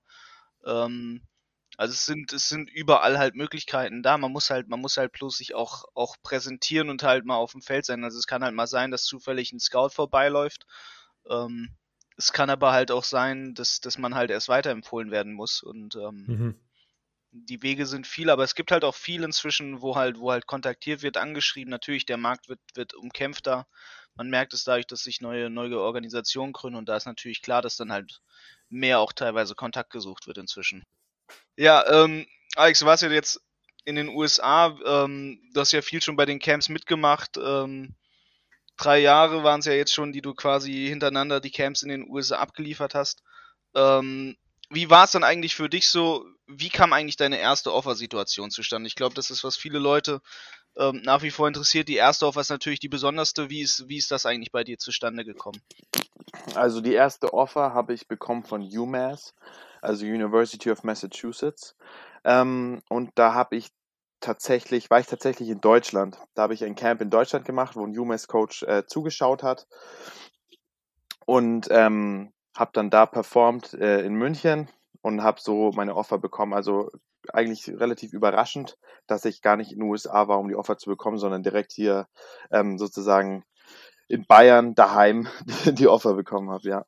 Ähm, 0.66 1.22
also 1.76 1.92
es 1.94 2.06
sind, 2.06 2.32
es 2.32 2.48
sind 2.48 2.70
überall 2.70 3.18
halt 3.18 3.36
Möglichkeiten 3.36 4.02
da. 4.02 4.18
Man 4.18 4.32
muss 4.32 4.50
halt, 4.50 4.68
man 4.68 4.80
muss 4.80 4.96
halt 4.98 5.12
bloß 5.12 5.36
sich 5.36 5.54
auch, 5.54 5.84
auch 5.94 6.16
präsentieren 6.24 6.90
und 6.90 7.02
halt 7.04 7.24
mal 7.24 7.36
auf 7.36 7.52
dem 7.52 7.62
Feld 7.62 7.84
sein. 7.86 8.04
Also 8.04 8.18
es 8.18 8.26
kann 8.26 8.44
halt 8.44 8.54
mal 8.54 8.66
sein, 8.66 8.90
dass 8.90 9.04
zufällig 9.04 9.52
ein 9.52 9.60
Scout 9.60 9.90
vorbeiläuft. 9.90 10.66
Ähm, 11.30 11.76
es 12.20 12.32
kann 12.32 12.50
aber 12.50 12.72
halt 12.72 12.90
auch 12.90 13.04
sein, 13.04 13.54
dass, 13.54 13.80
dass 13.80 13.96
man 13.96 14.14
halt 14.14 14.30
erst 14.30 14.48
weiterempfohlen 14.48 15.10
werden 15.10 15.32
muss. 15.32 15.62
Und 15.62 15.96
ähm, 15.96 16.24
mhm. 16.26 16.60
die 17.30 17.62
Wege 17.62 17.86
sind 17.86 18.06
viel, 18.06 18.28
aber 18.28 18.44
es 18.44 18.54
gibt 18.54 18.72
halt 18.72 18.84
auch 18.84 18.94
viel 18.94 19.22
inzwischen, 19.24 19.80
wo 19.80 19.96
halt, 19.96 20.18
wo 20.18 20.30
halt 20.30 20.46
kontaktiert 20.46 21.02
wird, 21.02 21.16
angeschrieben. 21.16 21.70
Natürlich, 21.70 22.04
der 22.04 22.18
Markt 22.18 22.50
wird, 22.50 22.60
wird 22.74 22.92
umkämpfter. 22.92 23.66
Man 24.16 24.28
merkt 24.28 24.52
es 24.52 24.64
dadurch, 24.64 24.86
dass 24.86 25.02
sich 25.02 25.22
neue, 25.22 25.48
neue 25.48 25.80
Organisationen 25.80 26.52
gründen 26.52 26.76
und 26.76 26.90
da 26.90 26.96
ist 26.96 27.06
natürlich 27.06 27.40
klar, 27.40 27.62
dass 27.62 27.76
dann 27.76 27.90
halt 27.90 28.20
mehr 28.68 29.00
auch 29.00 29.14
teilweise 29.14 29.54
Kontakt 29.54 29.90
gesucht 29.90 30.26
wird 30.26 30.36
inzwischen. 30.36 30.84
Ja, 31.56 31.86
ähm, 31.86 32.26
Alex, 32.54 32.80
du 32.80 32.86
warst 32.86 33.02
ja 33.02 33.08
jetzt 33.08 33.40
in 33.86 33.94
den 33.94 34.10
USA, 34.10 34.76
ähm, 34.84 35.40
du 35.54 35.60
hast 35.60 35.72
ja 35.72 35.80
viel 35.80 36.02
schon 36.02 36.16
bei 36.16 36.26
den 36.26 36.38
Camps 36.38 36.68
mitgemacht. 36.68 37.38
Ähm, 37.38 37.94
drei 38.80 38.98
Jahre 38.98 39.44
waren 39.44 39.60
es 39.60 39.66
ja 39.66 39.72
jetzt 39.72 39.92
schon, 39.92 40.12
die 40.12 40.22
du 40.22 40.34
quasi 40.34 40.72
hintereinander 40.88 41.40
die 41.40 41.50
Camps 41.50 41.82
in 41.82 41.90
den 41.90 42.08
USA 42.08 42.36
abgeliefert 42.36 42.94
hast. 42.94 43.22
Ähm, 43.74 44.36
wie 44.70 44.88
war 44.88 45.04
es 45.04 45.12
dann 45.12 45.24
eigentlich 45.24 45.54
für 45.54 45.68
dich 45.68 45.88
so? 45.88 46.24
Wie 46.46 46.70
kam 46.70 46.92
eigentlich 46.92 47.16
deine 47.16 47.38
erste 47.38 47.72
Offer-Situation 47.72 48.50
zustande? 48.50 48.86
Ich 48.86 48.94
glaube, 48.94 49.14
das 49.14 49.30
ist, 49.30 49.44
was 49.44 49.56
viele 49.56 49.78
Leute 49.78 50.20
ähm, 50.76 51.02
nach 51.04 51.22
wie 51.22 51.30
vor 51.30 51.48
interessiert. 51.48 51.88
Die 51.88 51.96
erste 51.96 52.26
Offer 52.26 52.40
ist 52.40 52.50
natürlich 52.50 52.80
die 52.80 52.88
besonderste. 52.88 53.50
Wie 53.50 53.60
ist, 53.60 53.88
wie 53.88 53.96
ist 53.96 54.10
das 54.10 54.26
eigentlich 54.26 54.52
bei 54.52 54.64
dir 54.64 54.78
zustande 54.78 55.24
gekommen? 55.24 55.60
Also 56.54 56.80
die 56.80 56.94
erste 56.94 57.32
Offer 57.34 57.74
habe 57.74 57.92
ich 57.92 58.08
bekommen 58.08 58.44
von 58.44 58.62
UMass, 58.62 59.34
also 59.82 60.06
University 60.06 60.70
of 60.70 60.84
Massachusetts. 60.84 61.76
Ähm, 62.24 62.82
und 62.88 63.10
da 63.16 63.34
habe 63.34 63.56
ich 63.56 63.68
tatsächlich, 64.20 64.90
war 64.90 65.00
ich 65.00 65.06
tatsächlich 65.06 65.48
in 65.48 65.60
Deutschland. 65.60 66.18
Da 66.34 66.42
habe 66.42 66.54
ich 66.54 66.64
ein 66.64 66.74
Camp 66.74 67.00
in 67.00 67.10
Deutschland 67.10 67.44
gemacht, 67.44 67.76
wo 67.76 67.84
ein 67.84 67.96
UMass-Coach 67.96 68.62
äh, 68.64 68.86
zugeschaut 68.86 69.42
hat. 69.42 69.66
Und 71.26 71.68
ähm, 71.70 72.32
habe 72.56 72.70
dann 72.74 72.90
da 72.90 73.06
performt 73.06 73.74
äh, 73.74 74.00
in 74.00 74.14
München 74.14 74.68
und 75.02 75.22
habe 75.22 75.40
so 75.40 75.70
meine 75.74 75.94
Offer 75.94 76.18
bekommen. 76.18 76.52
Also 76.52 76.90
eigentlich 77.32 77.68
relativ 77.68 78.12
überraschend, 78.12 78.76
dass 79.06 79.24
ich 79.24 79.42
gar 79.42 79.56
nicht 79.56 79.72
in 79.72 79.78
den 79.78 79.88
USA 79.88 80.28
war, 80.28 80.38
um 80.38 80.48
die 80.48 80.56
Offer 80.56 80.78
zu 80.78 80.90
bekommen, 80.90 81.18
sondern 81.18 81.42
direkt 81.42 81.72
hier 81.72 82.06
ähm, 82.50 82.78
sozusagen 82.78 83.44
in 84.08 84.26
Bayern 84.26 84.74
daheim 84.74 85.28
die 85.66 85.88
Offer 85.88 86.14
bekommen 86.14 86.50
habe, 86.50 86.68
ja. 86.68 86.84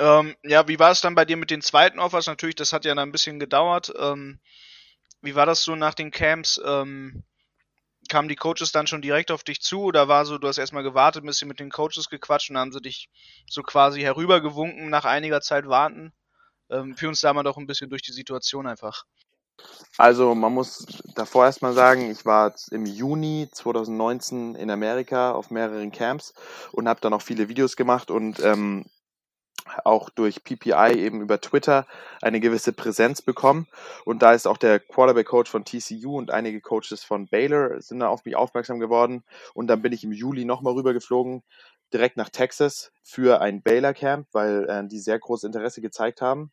Ähm, 0.00 0.36
ja, 0.44 0.68
wie 0.68 0.78
war 0.78 0.92
es 0.92 1.00
dann 1.00 1.14
bei 1.14 1.24
dir 1.24 1.36
mit 1.36 1.50
den 1.50 1.60
zweiten 1.60 1.98
Offers? 1.98 2.26
Natürlich, 2.26 2.54
das 2.54 2.72
hat 2.72 2.84
ja 2.84 2.94
dann 2.94 3.08
ein 3.08 3.12
bisschen 3.12 3.40
gedauert. 3.40 3.92
Ähm, 3.98 4.38
wie 5.22 5.34
war 5.34 5.46
das 5.46 5.62
so 5.62 5.76
nach 5.76 5.94
den 5.94 6.10
Camps? 6.10 6.60
Ähm, 6.64 7.24
kamen 8.08 8.28
die 8.28 8.36
Coaches 8.36 8.72
dann 8.72 8.86
schon 8.86 9.02
direkt 9.02 9.30
auf 9.30 9.44
dich 9.44 9.60
zu 9.60 9.82
oder 9.82 10.08
war 10.08 10.24
so, 10.24 10.38
du 10.38 10.48
hast 10.48 10.58
erstmal 10.58 10.82
gewartet, 10.82 11.22
ein 11.22 11.26
bisschen 11.26 11.48
mit 11.48 11.60
den 11.60 11.70
Coaches 11.70 12.08
gequatscht 12.08 12.50
und 12.50 12.58
haben 12.58 12.72
sie 12.72 12.80
dich 12.80 13.08
so 13.48 13.62
quasi 13.62 14.00
herübergewunken 14.00 14.88
nach 14.88 15.04
einiger 15.04 15.40
Zeit 15.40 15.68
warten? 15.68 16.12
Ähm, 16.70 16.96
führ 16.96 17.08
uns 17.08 17.20
da 17.20 17.32
mal 17.32 17.42
doch 17.42 17.56
ein 17.56 17.66
bisschen 17.66 17.90
durch 17.90 18.02
die 18.02 18.12
Situation 18.12 18.66
einfach. 18.66 19.04
Also 19.96 20.34
man 20.34 20.52
muss 20.52 20.86
davor 21.14 21.46
erstmal 21.46 21.72
sagen, 21.72 22.10
ich 22.10 22.24
war 22.24 22.54
im 22.70 22.86
Juni 22.86 23.48
2019 23.52 24.54
in 24.54 24.70
Amerika 24.70 25.32
auf 25.32 25.50
mehreren 25.50 25.90
Camps 25.90 26.34
und 26.72 26.88
habe 26.88 27.00
dann 27.00 27.12
auch 27.12 27.22
viele 27.22 27.48
Videos 27.48 27.76
gemacht 27.76 28.10
und 28.10 28.38
ähm, 28.40 28.84
auch 29.84 30.10
durch 30.10 30.44
PPI 30.44 30.94
eben 30.94 31.20
über 31.20 31.40
Twitter 31.40 31.86
eine 32.22 32.40
gewisse 32.40 32.72
Präsenz 32.72 33.22
bekommen. 33.22 33.66
Und 34.04 34.22
da 34.22 34.32
ist 34.32 34.46
auch 34.46 34.58
der 34.58 34.80
Quarterback-Coach 34.80 35.50
von 35.50 35.64
TCU 35.64 36.16
und 36.18 36.30
einige 36.30 36.60
Coaches 36.60 37.04
von 37.04 37.28
Baylor 37.28 37.80
sind 37.80 38.00
da 38.00 38.08
auf 38.08 38.24
mich 38.24 38.36
aufmerksam 38.36 38.78
geworden. 38.80 39.24
Und 39.54 39.68
dann 39.68 39.82
bin 39.82 39.92
ich 39.92 40.04
im 40.04 40.12
Juli 40.12 40.44
nochmal 40.44 40.74
rübergeflogen, 40.74 41.42
direkt 41.92 42.16
nach 42.16 42.28
Texas 42.28 42.92
für 43.02 43.40
ein 43.40 43.62
Baylor-Camp, 43.62 44.28
weil 44.32 44.68
äh, 44.68 44.86
die 44.86 44.98
sehr 44.98 45.18
großes 45.18 45.44
Interesse 45.44 45.80
gezeigt 45.80 46.20
haben. 46.20 46.52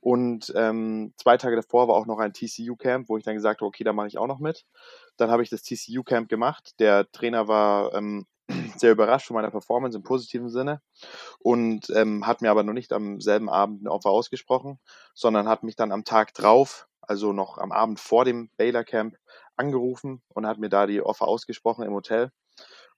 Und 0.00 0.52
ähm, 0.54 1.14
zwei 1.16 1.36
Tage 1.38 1.56
davor 1.56 1.88
war 1.88 1.94
auch 1.94 2.06
noch 2.06 2.18
ein 2.18 2.32
TCU-Camp, 2.32 3.08
wo 3.08 3.16
ich 3.16 3.24
dann 3.24 3.34
gesagt 3.34 3.60
habe, 3.60 3.68
okay, 3.68 3.84
da 3.84 3.92
mache 3.92 4.08
ich 4.08 4.18
auch 4.18 4.26
noch 4.26 4.38
mit. 4.38 4.64
Dann 5.16 5.30
habe 5.30 5.42
ich 5.42 5.48
das 5.48 5.62
TCU-Camp 5.62 6.28
gemacht. 6.28 6.74
Der 6.78 7.10
Trainer 7.10 7.48
war 7.48 7.94
ähm, 7.94 8.26
sehr 8.76 8.92
überrascht 8.92 9.26
von 9.26 9.34
meiner 9.34 9.50
Performance 9.50 9.96
im 9.96 10.02
positiven 10.02 10.48
Sinne 10.48 10.80
und 11.38 11.90
ähm, 11.90 12.26
hat 12.26 12.42
mir 12.42 12.50
aber 12.50 12.62
noch 12.62 12.72
nicht 12.72 12.92
am 12.92 13.20
selben 13.20 13.48
Abend 13.48 13.82
ein 13.82 13.88
Offer 13.88 14.10
ausgesprochen, 14.10 14.78
sondern 15.14 15.48
hat 15.48 15.62
mich 15.62 15.76
dann 15.76 15.92
am 15.92 16.04
Tag 16.04 16.34
drauf, 16.34 16.88
also 17.00 17.32
noch 17.32 17.58
am 17.58 17.72
Abend 17.72 18.00
vor 18.00 18.24
dem 18.24 18.50
Baylor 18.56 18.84
Camp, 18.84 19.16
angerufen 19.56 20.22
und 20.28 20.46
hat 20.46 20.58
mir 20.58 20.68
da 20.68 20.86
die 20.86 21.00
Offer 21.00 21.28
ausgesprochen 21.28 21.84
im 21.84 21.92
Hotel. 21.92 22.30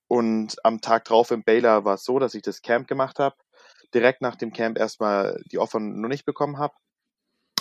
Und 0.08 0.64
am 0.64 0.80
Tag 0.80 1.04
drauf 1.04 1.30
im 1.30 1.42
Baylor 1.42 1.84
war 1.84 1.94
es 1.94 2.04
so, 2.04 2.18
dass 2.18 2.34
ich 2.34 2.42
das 2.42 2.62
Camp 2.62 2.86
gemacht 2.88 3.18
habe, 3.18 3.36
direkt 3.92 4.22
nach 4.22 4.36
dem 4.36 4.52
Camp 4.52 4.78
erstmal 4.78 5.42
die 5.50 5.58
Offer 5.58 5.80
noch 5.80 6.08
nicht 6.08 6.24
bekommen 6.24 6.58
habe. 6.58 6.74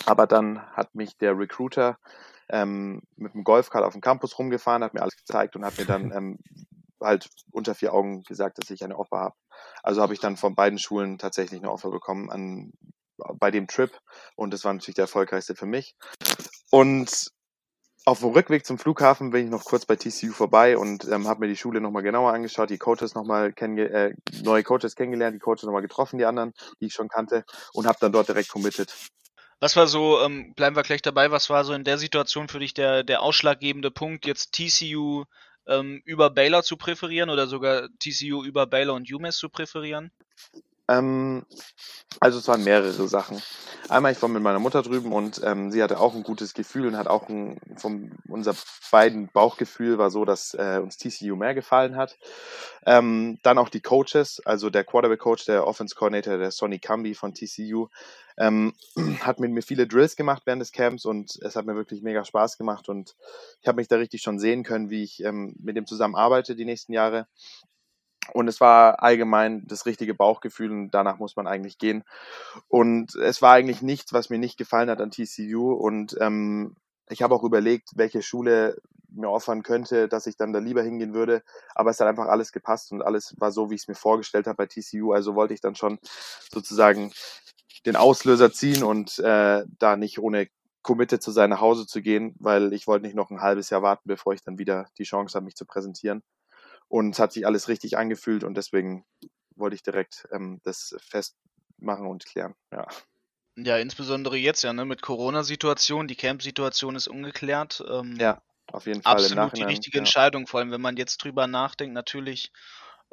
Aber 0.05 0.27
dann 0.27 0.61
hat 0.73 0.93
mich 0.93 1.17
der 1.17 1.37
Recruiter 1.37 1.97
ähm, 2.49 3.01
mit 3.15 3.33
dem 3.33 3.43
Golfkart 3.43 3.83
auf 3.83 3.93
dem 3.93 4.01
Campus 4.01 4.37
rumgefahren, 4.37 4.83
hat 4.83 4.93
mir 4.93 5.01
alles 5.01 5.17
gezeigt 5.17 5.55
und 5.55 5.65
hat 5.65 5.77
mir 5.77 5.85
dann 5.85 6.11
ähm, 6.15 6.39
halt 7.05 7.29
unter 7.51 7.75
vier 7.75 7.93
Augen 7.93 8.23
gesagt, 8.23 8.57
dass 8.57 8.69
ich 8.69 8.83
eine 8.83 8.97
Offer 8.97 9.17
habe. 9.17 9.35
Also 9.83 10.01
habe 10.01 10.13
ich 10.13 10.19
dann 10.19 10.37
von 10.37 10.55
beiden 10.55 10.79
Schulen 10.79 11.17
tatsächlich 11.17 11.61
eine 11.61 11.71
Offer 11.71 11.91
bekommen 11.91 12.29
an, 12.29 12.71
bei 13.39 13.51
dem 13.51 13.67
Trip 13.67 13.91
und 14.35 14.53
das 14.53 14.65
war 14.65 14.73
natürlich 14.73 14.95
der 14.95 15.03
erfolgreichste 15.03 15.55
für 15.55 15.65
mich. 15.65 15.95
Und 16.71 17.31
auf 18.05 18.19
dem 18.19 18.29
Rückweg 18.29 18.65
zum 18.65 18.77
Flughafen 18.77 19.31
bin 19.31 19.45
ich 19.45 19.49
noch 19.49 19.65
kurz 19.65 19.85
bei 19.85 19.95
TCU 19.95 20.31
vorbei 20.31 20.77
und 20.77 21.05
ähm, 21.05 21.27
habe 21.27 21.41
mir 21.41 21.47
die 21.47 21.57
Schule 21.57 21.81
nochmal 21.81 22.03
genauer 22.03 22.33
angeschaut, 22.33 22.69
die 22.69 22.77
Coaches 22.77 23.15
nochmal 23.15 23.51
kennenge 23.51 23.89
äh, 23.89 24.13
neue 24.43 24.63
Coaches 24.63 24.95
kennengelernt, 24.95 25.35
die 25.35 25.39
Coaches 25.39 25.63
nochmal 25.63 25.81
getroffen, 25.81 26.19
die 26.19 26.25
anderen, 26.25 26.53
die 26.79 26.87
ich 26.87 26.93
schon 26.93 27.07
kannte 27.07 27.45
und 27.73 27.87
habe 27.87 27.97
dann 27.99 28.11
dort 28.11 28.27
direkt 28.27 28.49
committed. 28.49 28.93
Was 29.59 29.75
war 29.75 29.87
so, 29.87 30.21
ähm, 30.21 30.53
bleiben 30.55 30.75
wir 30.75 30.83
gleich 30.83 31.01
dabei, 31.01 31.31
was 31.31 31.49
war 31.49 31.63
so 31.63 31.73
in 31.73 31.83
der 31.83 31.97
Situation 31.97 32.47
für 32.47 32.59
dich 32.59 32.73
der, 32.73 33.03
der 33.03 33.21
ausschlaggebende 33.21 33.89
Punkt, 33.89 34.27
jetzt 34.27 34.51
TCU 34.51 35.23
ähm, 35.67 36.01
über 36.05 36.29
Baylor 36.29 36.63
zu 36.63 36.77
präferieren 36.77 37.29
oder 37.29 37.47
sogar 37.47 37.89
TCU 37.99 38.43
über 38.43 38.67
Baylor 38.67 38.95
und 38.95 39.11
UMass 39.11 39.37
zu 39.37 39.49
präferieren? 39.49 40.11
Ähm, 40.87 41.45
also 42.19 42.37
es 42.37 42.47
waren 42.47 42.63
mehrere 42.63 43.07
Sachen. 43.07 43.41
Einmal, 43.89 44.11
ich 44.11 44.21
war 44.21 44.29
mit 44.29 44.41
meiner 44.41 44.59
Mutter 44.59 44.81
drüben 44.81 45.11
und 45.11 45.41
ähm, 45.43 45.71
sie 45.71 45.83
hatte 45.83 45.99
auch 45.99 46.15
ein 46.15 46.23
gutes 46.23 46.53
Gefühl 46.53 46.87
und 46.87 46.97
hat 46.97 47.07
auch 47.07 47.29
ein, 47.29 47.59
vom, 47.77 48.11
unser 48.27 48.55
beiden 48.91 49.27
Bauchgefühl 49.27 49.97
war 49.97 50.09
so, 50.09 50.25
dass 50.25 50.53
äh, 50.53 50.79
uns 50.81 50.97
TCU 50.97 51.35
mehr 51.35 51.53
gefallen 51.53 51.95
hat. 51.95 52.17
Ähm, 52.85 53.39
dann 53.43 53.57
auch 53.57 53.69
die 53.69 53.81
Coaches, 53.81 54.41
also 54.45 54.69
der 54.69 54.83
Quarterback-Coach, 54.83 55.45
der 55.45 55.67
Offense-Coordinator, 55.67 56.37
der 56.37 56.51
Sonny 56.51 56.79
Camby 56.79 57.13
von 57.13 57.33
TCU, 57.33 57.87
ähm, 58.37 58.73
hat 59.21 59.39
mit 59.39 59.51
mir 59.51 59.61
viele 59.61 59.87
Drills 59.87 60.15
gemacht 60.15 60.43
während 60.45 60.61
des 60.61 60.71
Camps 60.71 61.05
und 61.05 61.37
es 61.41 61.55
hat 61.55 61.65
mir 61.65 61.75
wirklich 61.75 62.01
mega 62.01 62.23
Spaß 62.23 62.57
gemacht 62.57 62.89
und 62.89 63.15
ich 63.61 63.67
habe 63.67 63.77
mich 63.77 63.87
da 63.87 63.97
richtig 63.97 64.21
schon 64.21 64.39
sehen 64.39 64.63
können, 64.63 64.89
wie 64.89 65.03
ich 65.03 65.23
ähm, 65.23 65.55
mit 65.59 65.75
dem 65.75 65.85
zusammen 65.85 66.15
arbeite 66.15 66.55
die 66.55 66.65
nächsten 66.65 66.93
Jahre. 66.93 67.27
Und 68.33 68.47
es 68.47 68.59
war 68.59 69.01
allgemein 69.03 69.65
das 69.67 69.85
richtige 69.85 70.13
Bauchgefühl 70.13 70.71
und 70.71 70.91
danach 70.91 71.19
muss 71.19 71.35
man 71.35 71.47
eigentlich 71.47 71.77
gehen. 71.77 72.03
Und 72.67 73.15
es 73.15 73.41
war 73.41 73.53
eigentlich 73.53 73.81
nichts, 73.81 74.13
was 74.13 74.29
mir 74.29 74.39
nicht 74.39 74.57
gefallen 74.57 74.89
hat 74.89 75.01
an 75.01 75.11
TCU. 75.11 75.73
Und 75.73 76.17
ähm, 76.19 76.75
ich 77.09 77.21
habe 77.21 77.35
auch 77.35 77.43
überlegt, 77.43 77.89
welche 77.95 78.21
Schule 78.21 78.77
mir 79.09 79.29
offern 79.29 79.63
könnte, 79.63 80.07
dass 80.07 80.27
ich 80.27 80.37
dann 80.37 80.53
da 80.53 80.59
lieber 80.59 80.83
hingehen 80.83 81.13
würde. 81.13 81.43
Aber 81.73 81.89
es 81.89 81.99
hat 81.99 82.07
einfach 82.07 82.27
alles 82.27 82.51
gepasst 82.51 82.91
und 82.91 83.01
alles 83.01 83.35
war 83.37 83.51
so, 83.51 83.69
wie 83.69 83.75
ich 83.75 83.81
es 83.81 83.87
mir 83.87 83.95
vorgestellt 83.95 84.47
habe 84.47 84.57
bei 84.57 84.65
TCU. 84.65 85.13
Also 85.13 85.35
wollte 85.35 85.53
ich 85.53 85.61
dann 85.61 85.75
schon 85.75 85.99
sozusagen 86.51 87.11
den 87.85 87.95
Auslöser 87.95 88.51
ziehen 88.51 88.83
und 88.83 89.19
äh, 89.19 89.63
da 89.79 89.95
nicht 89.95 90.19
ohne 90.19 90.47
committed 90.81 91.21
zu 91.21 91.31
sein, 91.31 91.49
nach 91.49 91.61
Hause 91.61 91.87
zu 91.87 92.01
gehen, 92.01 92.35
weil 92.39 92.73
ich 92.73 92.87
wollte 92.87 93.05
nicht 93.05 93.15
noch 93.15 93.31
ein 93.31 93.41
halbes 93.41 93.69
Jahr 93.71 93.81
warten, 93.81 94.07
bevor 94.07 94.33
ich 94.33 94.43
dann 94.43 94.59
wieder 94.59 94.87
die 94.99 95.03
Chance 95.03 95.35
habe, 95.35 95.45
mich 95.45 95.55
zu 95.55 95.65
präsentieren. 95.65 96.21
Und 96.87 97.11
es 97.11 97.19
hat 97.19 97.33
sich 97.33 97.45
alles 97.45 97.67
richtig 97.67 97.97
angefühlt 97.97 98.43
und 98.43 98.55
deswegen 98.55 99.05
wollte 99.55 99.75
ich 99.75 99.83
direkt 99.83 100.27
ähm, 100.31 100.59
das 100.63 100.95
festmachen 101.01 102.07
und 102.07 102.25
klären. 102.25 102.55
Ja. 102.71 102.87
Ja, 103.57 103.77
insbesondere 103.77 104.35
jetzt 104.35 104.63
ja, 104.63 104.73
ne, 104.73 104.83
mit 104.83 105.01
Corona-Situation, 105.01 106.07
die 106.07 106.15
Camp-Situation 106.15 106.95
ist 106.95 107.07
ungeklärt. 107.07 107.83
Ähm, 107.89 108.17
ja, 108.19 108.41
auf 108.67 108.85
jeden 108.85 109.01
Fall. 109.01 109.13
Absolut 109.13 109.55
die 109.57 109.63
richtige 109.63 109.97
ja. 109.97 110.01
Entscheidung, 110.01 110.45
vor 110.45 110.59
allem 110.59 110.71
wenn 110.71 110.81
man 110.81 110.97
jetzt 110.97 111.17
drüber 111.23 111.47
nachdenkt, 111.47 111.93
natürlich 111.93 112.51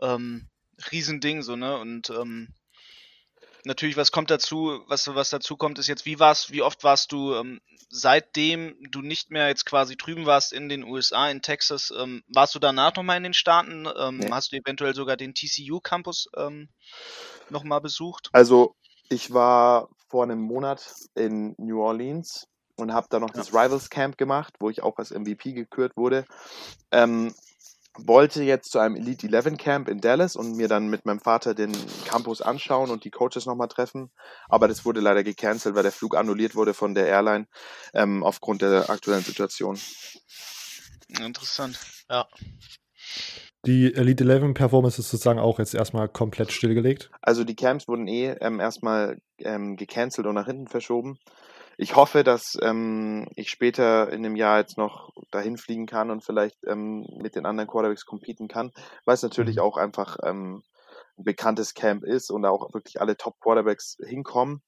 ähm, 0.00 0.48
Riesending 0.90 1.42
so, 1.42 1.54
ne? 1.54 1.78
Und 1.78 2.10
ähm, 2.10 2.48
natürlich, 3.64 3.96
was 3.96 4.12
kommt 4.12 4.30
dazu, 4.30 4.82
was, 4.86 5.06
was 5.14 5.30
dazu 5.30 5.56
kommt, 5.56 5.78
ist 5.78 5.86
jetzt, 5.86 6.06
wie 6.06 6.18
warst, 6.18 6.52
wie 6.52 6.62
oft 6.62 6.84
warst 6.84 7.12
du, 7.12 7.34
ähm, 7.34 7.60
seitdem 7.90 8.76
du 8.90 9.02
nicht 9.02 9.30
mehr 9.30 9.48
jetzt 9.48 9.66
quasi 9.66 9.96
drüben 9.96 10.26
warst 10.26 10.52
in 10.52 10.68
den 10.68 10.84
USA, 10.84 11.28
in 11.28 11.42
Texas, 11.42 11.92
ähm, 11.96 12.22
warst 12.28 12.54
du 12.54 12.58
danach 12.58 12.94
nochmal 12.94 13.18
in 13.18 13.24
den 13.24 13.34
Staaten? 13.34 13.86
Ähm, 13.96 14.18
nee. 14.18 14.30
Hast 14.30 14.52
du 14.52 14.56
eventuell 14.56 14.94
sogar 14.94 15.16
den 15.16 15.34
TCU-Campus 15.34 16.28
ähm, 16.36 16.68
nochmal 17.50 17.80
besucht? 17.80 18.30
Also, 18.32 18.74
ich 19.08 19.32
war 19.32 19.88
vor 20.08 20.24
einem 20.24 20.40
Monat 20.40 20.94
in 21.14 21.54
New 21.58 21.82
Orleans 21.82 22.46
und 22.76 22.92
habe 22.92 23.06
da 23.10 23.20
noch 23.20 23.30
ja. 23.30 23.36
das 23.36 23.52
Rivals 23.52 23.90
Camp 23.90 24.16
gemacht, 24.16 24.54
wo 24.58 24.70
ich 24.70 24.82
auch 24.82 24.96
als 24.96 25.10
MVP 25.10 25.52
gekürt 25.52 25.96
wurde. 25.96 26.24
Ähm, 26.90 27.34
wollte 27.98 28.42
jetzt 28.42 28.72
zu 28.72 28.78
einem 28.78 28.96
Elite 28.96 29.26
11 29.26 29.56
Camp 29.58 29.88
in 29.88 30.00
Dallas 30.00 30.36
und 30.36 30.56
mir 30.56 30.68
dann 30.68 30.88
mit 30.88 31.04
meinem 31.04 31.20
Vater 31.20 31.54
den 31.54 31.72
Campus 32.06 32.40
anschauen 32.40 32.90
und 32.90 33.04
die 33.04 33.10
Coaches 33.10 33.46
nochmal 33.46 33.68
treffen. 33.68 34.10
Aber 34.48 34.68
das 34.68 34.84
wurde 34.84 35.00
leider 35.00 35.22
gecancelt, 35.24 35.74
weil 35.74 35.82
der 35.82 35.92
Flug 35.92 36.16
annulliert 36.16 36.54
wurde 36.54 36.74
von 36.74 36.94
der 36.94 37.06
Airline 37.06 37.46
ähm, 37.94 38.22
aufgrund 38.22 38.62
der 38.62 38.90
aktuellen 38.90 39.22
Situation. 39.22 39.78
Interessant, 41.08 41.78
ja. 42.08 42.26
Die 43.64 43.94
Elite 43.94 44.24
11 44.24 44.54
Performance 44.54 45.00
ist 45.00 45.10
sozusagen 45.10 45.38
auch 45.38 45.60
jetzt 45.60 45.74
erstmal 45.74 46.08
komplett 46.08 46.50
stillgelegt. 46.50 47.10
Also 47.20 47.44
die 47.44 47.54
Camps 47.54 47.86
wurden 47.86 48.08
eh 48.08 48.30
ähm, 48.40 48.58
erstmal 48.58 49.18
ähm, 49.38 49.76
gecancelt 49.76 50.26
und 50.26 50.34
nach 50.34 50.46
hinten 50.46 50.66
verschoben 50.66 51.18
ich 51.78 51.96
hoffe, 51.96 52.24
dass 52.24 52.56
ähm, 52.62 53.26
ich 53.36 53.50
später 53.50 54.12
in 54.12 54.22
dem 54.22 54.36
Jahr 54.36 54.58
jetzt 54.58 54.78
noch 54.78 55.10
dahin 55.30 55.56
fliegen 55.56 55.86
kann 55.86 56.10
und 56.10 56.24
vielleicht 56.24 56.58
ähm, 56.66 57.06
mit 57.20 57.34
den 57.34 57.46
anderen 57.46 57.68
Quarterbacks 57.68 58.06
competen 58.06 58.48
kann, 58.48 58.72
weil 59.04 59.14
es 59.14 59.22
natürlich 59.22 59.56
mhm. 59.56 59.62
auch 59.62 59.76
einfach 59.76 60.18
ähm, 60.22 60.62
ein 61.18 61.24
bekanntes 61.24 61.74
Camp 61.74 62.04
ist 62.04 62.30
und 62.30 62.44
auch 62.44 62.72
wirklich 62.74 63.00
alle 63.00 63.16
Top-Quarterbacks 63.16 63.98
hinkommen. 64.04 64.62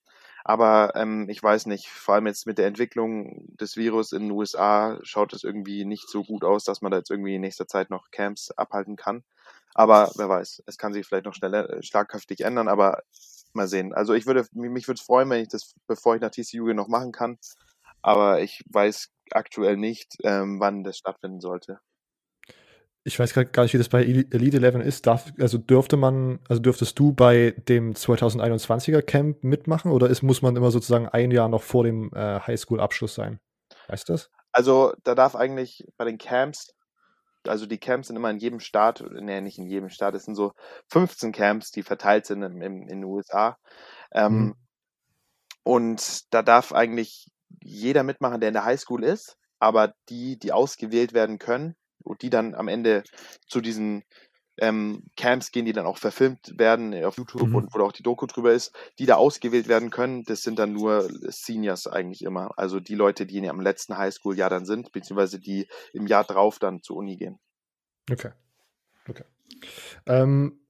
Aber 0.46 0.92
ähm, 0.94 1.28
ich 1.30 1.42
weiß 1.42 1.66
nicht, 1.66 1.88
vor 1.88 2.14
allem 2.14 2.26
jetzt 2.26 2.46
mit 2.46 2.58
der 2.58 2.66
Entwicklung 2.66 3.46
des 3.56 3.76
Virus 3.76 4.12
in 4.12 4.24
den 4.24 4.30
USA 4.30 4.98
schaut 5.02 5.32
es 5.32 5.42
irgendwie 5.42 5.86
nicht 5.86 6.08
so 6.10 6.22
gut 6.22 6.44
aus, 6.44 6.64
dass 6.64 6.82
man 6.82 6.92
da 6.92 6.98
jetzt 6.98 7.10
irgendwie 7.10 7.36
in 7.36 7.40
nächster 7.40 7.66
Zeit 7.66 7.88
noch 7.88 8.10
Camps 8.10 8.50
abhalten 8.50 8.96
kann. 8.96 9.24
Aber 9.74 10.12
wer 10.16 10.28
weiß, 10.28 10.62
es 10.66 10.76
kann 10.76 10.92
sich 10.92 11.06
vielleicht 11.06 11.24
noch 11.24 11.34
schneller, 11.34 11.68
äh, 11.70 11.82
schlaghaftig 11.82 12.42
ändern, 12.42 12.68
aber 12.68 13.02
mal 13.54 13.68
sehen. 13.68 13.92
Also 13.92 14.14
ich 14.14 14.26
würde, 14.26 14.46
mich 14.52 14.88
würde 14.88 14.98
es 14.98 15.06
freuen, 15.06 15.30
wenn 15.30 15.42
ich 15.42 15.48
das, 15.48 15.74
bevor 15.86 16.14
ich 16.14 16.20
nach 16.20 16.30
TCU 16.30 16.66
gehe, 16.66 16.74
noch 16.74 16.88
machen 16.88 17.12
kann. 17.12 17.38
Aber 18.02 18.40
ich 18.40 18.62
weiß 18.70 19.10
aktuell 19.30 19.76
nicht, 19.76 20.16
ähm, 20.22 20.60
wann 20.60 20.84
das 20.84 20.98
stattfinden 20.98 21.40
sollte. 21.40 21.80
Ich 23.06 23.18
weiß 23.18 23.34
gar 23.34 23.62
nicht, 23.62 23.74
wie 23.74 23.78
das 23.78 23.90
bei 23.90 24.02
Elite 24.02 24.56
11 24.56 24.76
ist. 24.86 25.06
Darf, 25.06 25.30
also 25.38 25.58
dürfte 25.58 25.98
man, 25.98 26.38
also 26.48 26.62
dürftest 26.62 26.98
du 26.98 27.12
bei 27.12 27.50
dem 27.68 27.92
2021er 27.92 29.02
Camp 29.02 29.44
mitmachen 29.44 29.90
oder 29.90 30.08
ist, 30.08 30.22
muss 30.22 30.40
man 30.40 30.56
immer 30.56 30.70
sozusagen 30.70 31.08
ein 31.08 31.30
Jahr 31.30 31.50
noch 31.50 31.62
vor 31.62 31.84
dem 31.84 32.10
äh, 32.14 32.40
Highschool-Abschluss 32.40 33.14
sein? 33.14 33.40
Weißt 33.88 34.08
du 34.08 34.14
das? 34.14 34.30
Also 34.52 34.94
da 35.02 35.14
darf 35.14 35.36
eigentlich 35.36 35.84
bei 35.98 36.06
den 36.06 36.16
Camps 36.16 36.72
also 37.48 37.66
die 37.66 37.78
Camps 37.78 38.08
sind 38.08 38.16
immer 38.16 38.30
in 38.30 38.38
jedem 38.38 38.60
Staat, 38.60 39.04
nee, 39.10 39.40
nicht 39.40 39.58
in 39.58 39.68
jedem 39.68 39.88
Staat, 39.88 40.14
es 40.14 40.24
sind 40.24 40.34
so 40.34 40.52
15 40.88 41.32
Camps, 41.32 41.70
die 41.70 41.82
verteilt 41.82 42.26
sind 42.26 42.42
in, 42.42 42.60
in, 42.60 42.82
in 42.82 43.00
den 43.00 43.04
USA. 43.04 43.58
Ähm, 44.12 44.32
mhm. 44.32 44.54
Und 45.62 46.32
da 46.32 46.42
darf 46.42 46.72
eigentlich 46.72 47.30
jeder 47.62 48.02
mitmachen, 48.02 48.40
der 48.40 48.48
in 48.48 48.54
der 48.54 48.64
Highschool 48.64 49.02
ist, 49.02 49.36
aber 49.58 49.94
die, 50.08 50.38
die 50.38 50.52
ausgewählt 50.52 51.14
werden 51.14 51.38
können 51.38 51.74
und 52.02 52.22
die 52.22 52.30
dann 52.30 52.54
am 52.54 52.68
Ende 52.68 53.02
zu 53.48 53.60
diesen 53.60 54.04
ähm, 54.58 55.04
Camps 55.16 55.50
gehen, 55.52 55.64
die 55.64 55.72
dann 55.72 55.86
auch 55.86 55.98
verfilmt 55.98 56.58
werden 56.58 56.92
äh, 56.92 57.04
auf 57.04 57.16
YouTube 57.16 57.48
mhm. 57.48 57.54
und 57.56 57.74
wo 57.74 57.80
auch 57.80 57.92
die 57.92 58.02
Doku 58.02 58.26
drüber 58.26 58.52
ist, 58.52 58.74
die 58.98 59.06
da 59.06 59.16
ausgewählt 59.16 59.68
werden 59.68 59.90
können, 59.90 60.24
das 60.24 60.42
sind 60.42 60.58
dann 60.58 60.72
nur 60.72 61.08
Seniors 61.28 61.86
eigentlich 61.86 62.22
immer. 62.22 62.52
Also 62.56 62.80
die 62.80 62.94
Leute, 62.94 63.26
die 63.26 63.48
am 63.48 63.60
letzten 63.60 63.96
Highschool-Jahr 63.98 64.50
dann 64.50 64.66
sind, 64.66 64.92
beziehungsweise 64.92 65.40
die 65.40 65.68
im 65.92 66.06
Jahr 66.06 66.24
drauf 66.24 66.58
dann 66.58 66.82
zur 66.82 66.96
Uni 66.96 67.16
gehen. 67.16 67.38
Okay. 68.10 68.30
Okay. 69.08 69.24
Ähm, 70.06 70.60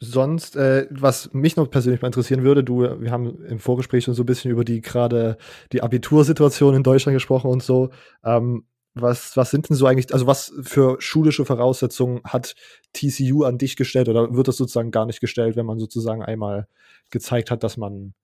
sonst, 0.00 0.56
äh, 0.56 0.86
was 0.90 1.32
mich 1.32 1.56
noch 1.56 1.70
persönlich 1.70 2.02
mal 2.02 2.08
interessieren 2.08 2.42
würde, 2.42 2.64
du, 2.64 3.00
wir 3.00 3.10
haben 3.10 3.44
im 3.44 3.58
Vorgespräch 3.58 4.04
schon 4.04 4.14
so 4.14 4.22
ein 4.22 4.26
bisschen 4.26 4.50
über 4.50 4.64
die 4.64 4.80
gerade 4.80 5.38
die 5.72 5.82
Abitursituation 5.82 6.74
in 6.74 6.82
Deutschland 6.82 7.16
gesprochen 7.16 7.50
und 7.50 7.62
so. 7.62 7.90
Ähm, 8.24 8.66
was, 8.94 9.36
was 9.36 9.50
sind 9.50 9.68
denn 9.68 9.76
so 9.76 9.86
eigentlich, 9.86 10.12
also 10.12 10.26
was 10.26 10.52
für 10.62 10.96
schulische 11.00 11.44
Voraussetzungen 11.44 12.22
hat 12.24 12.54
TCU 12.92 13.44
an 13.44 13.58
dich 13.58 13.76
gestellt 13.76 14.08
oder 14.08 14.34
wird 14.34 14.48
das 14.48 14.56
sozusagen 14.56 14.92
gar 14.92 15.06
nicht 15.06 15.20
gestellt, 15.20 15.56
wenn 15.56 15.66
man 15.66 15.78
sozusagen 15.78 16.22
einmal 16.22 16.68
gezeigt 17.10 17.50
hat, 17.50 17.64
dass 17.64 17.76
man, 17.76 18.14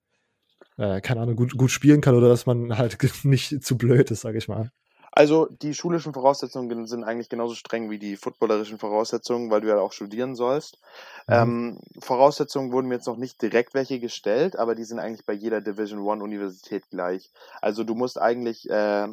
äh, 0.77 1.01
keine 1.01 1.21
Ahnung, 1.21 1.35
gut, 1.35 1.57
gut 1.57 1.71
spielen 1.71 2.01
kann 2.01 2.15
oder 2.15 2.29
dass 2.29 2.45
man 2.45 2.77
halt 2.77 2.97
nicht 3.25 3.63
zu 3.63 3.77
blöd 3.77 4.11
ist, 4.11 4.21
sage 4.21 4.37
ich 4.37 4.47
mal? 4.47 4.71
Also 5.13 5.47
die 5.47 5.73
schulischen 5.73 6.13
Voraussetzungen 6.13 6.87
sind 6.87 7.03
eigentlich 7.03 7.27
genauso 7.27 7.53
streng 7.53 7.89
wie 7.89 7.99
die 7.99 8.15
footballerischen 8.15 8.79
Voraussetzungen, 8.79 9.51
weil 9.51 9.59
du 9.59 9.67
ja 9.67 9.77
auch 9.77 9.91
studieren 9.91 10.35
sollst. 10.35 10.79
Mhm. 11.27 11.33
Ähm, 11.33 11.79
Voraussetzungen 11.99 12.71
wurden 12.71 12.87
mir 12.87 12.95
jetzt 12.95 13.07
noch 13.07 13.17
nicht 13.17 13.41
direkt 13.41 13.73
welche 13.73 13.99
gestellt, 13.99 14.55
aber 14.55 14.73
die 14.73 14.85
sind 14.85 14.99
eigentlich 14.99 15.25
bei 15.25 15.33
jeder 15.33 15.59
Division 15.59 15.99
One 15.99 16.23
Universität 16.23 16.89
gleich. 16.89 17.29
Also 17.61 17.83
du 17.83 17.93
musst 17.93 18.21
eigentlich 18.21 18.69
äh, 18.69 19.09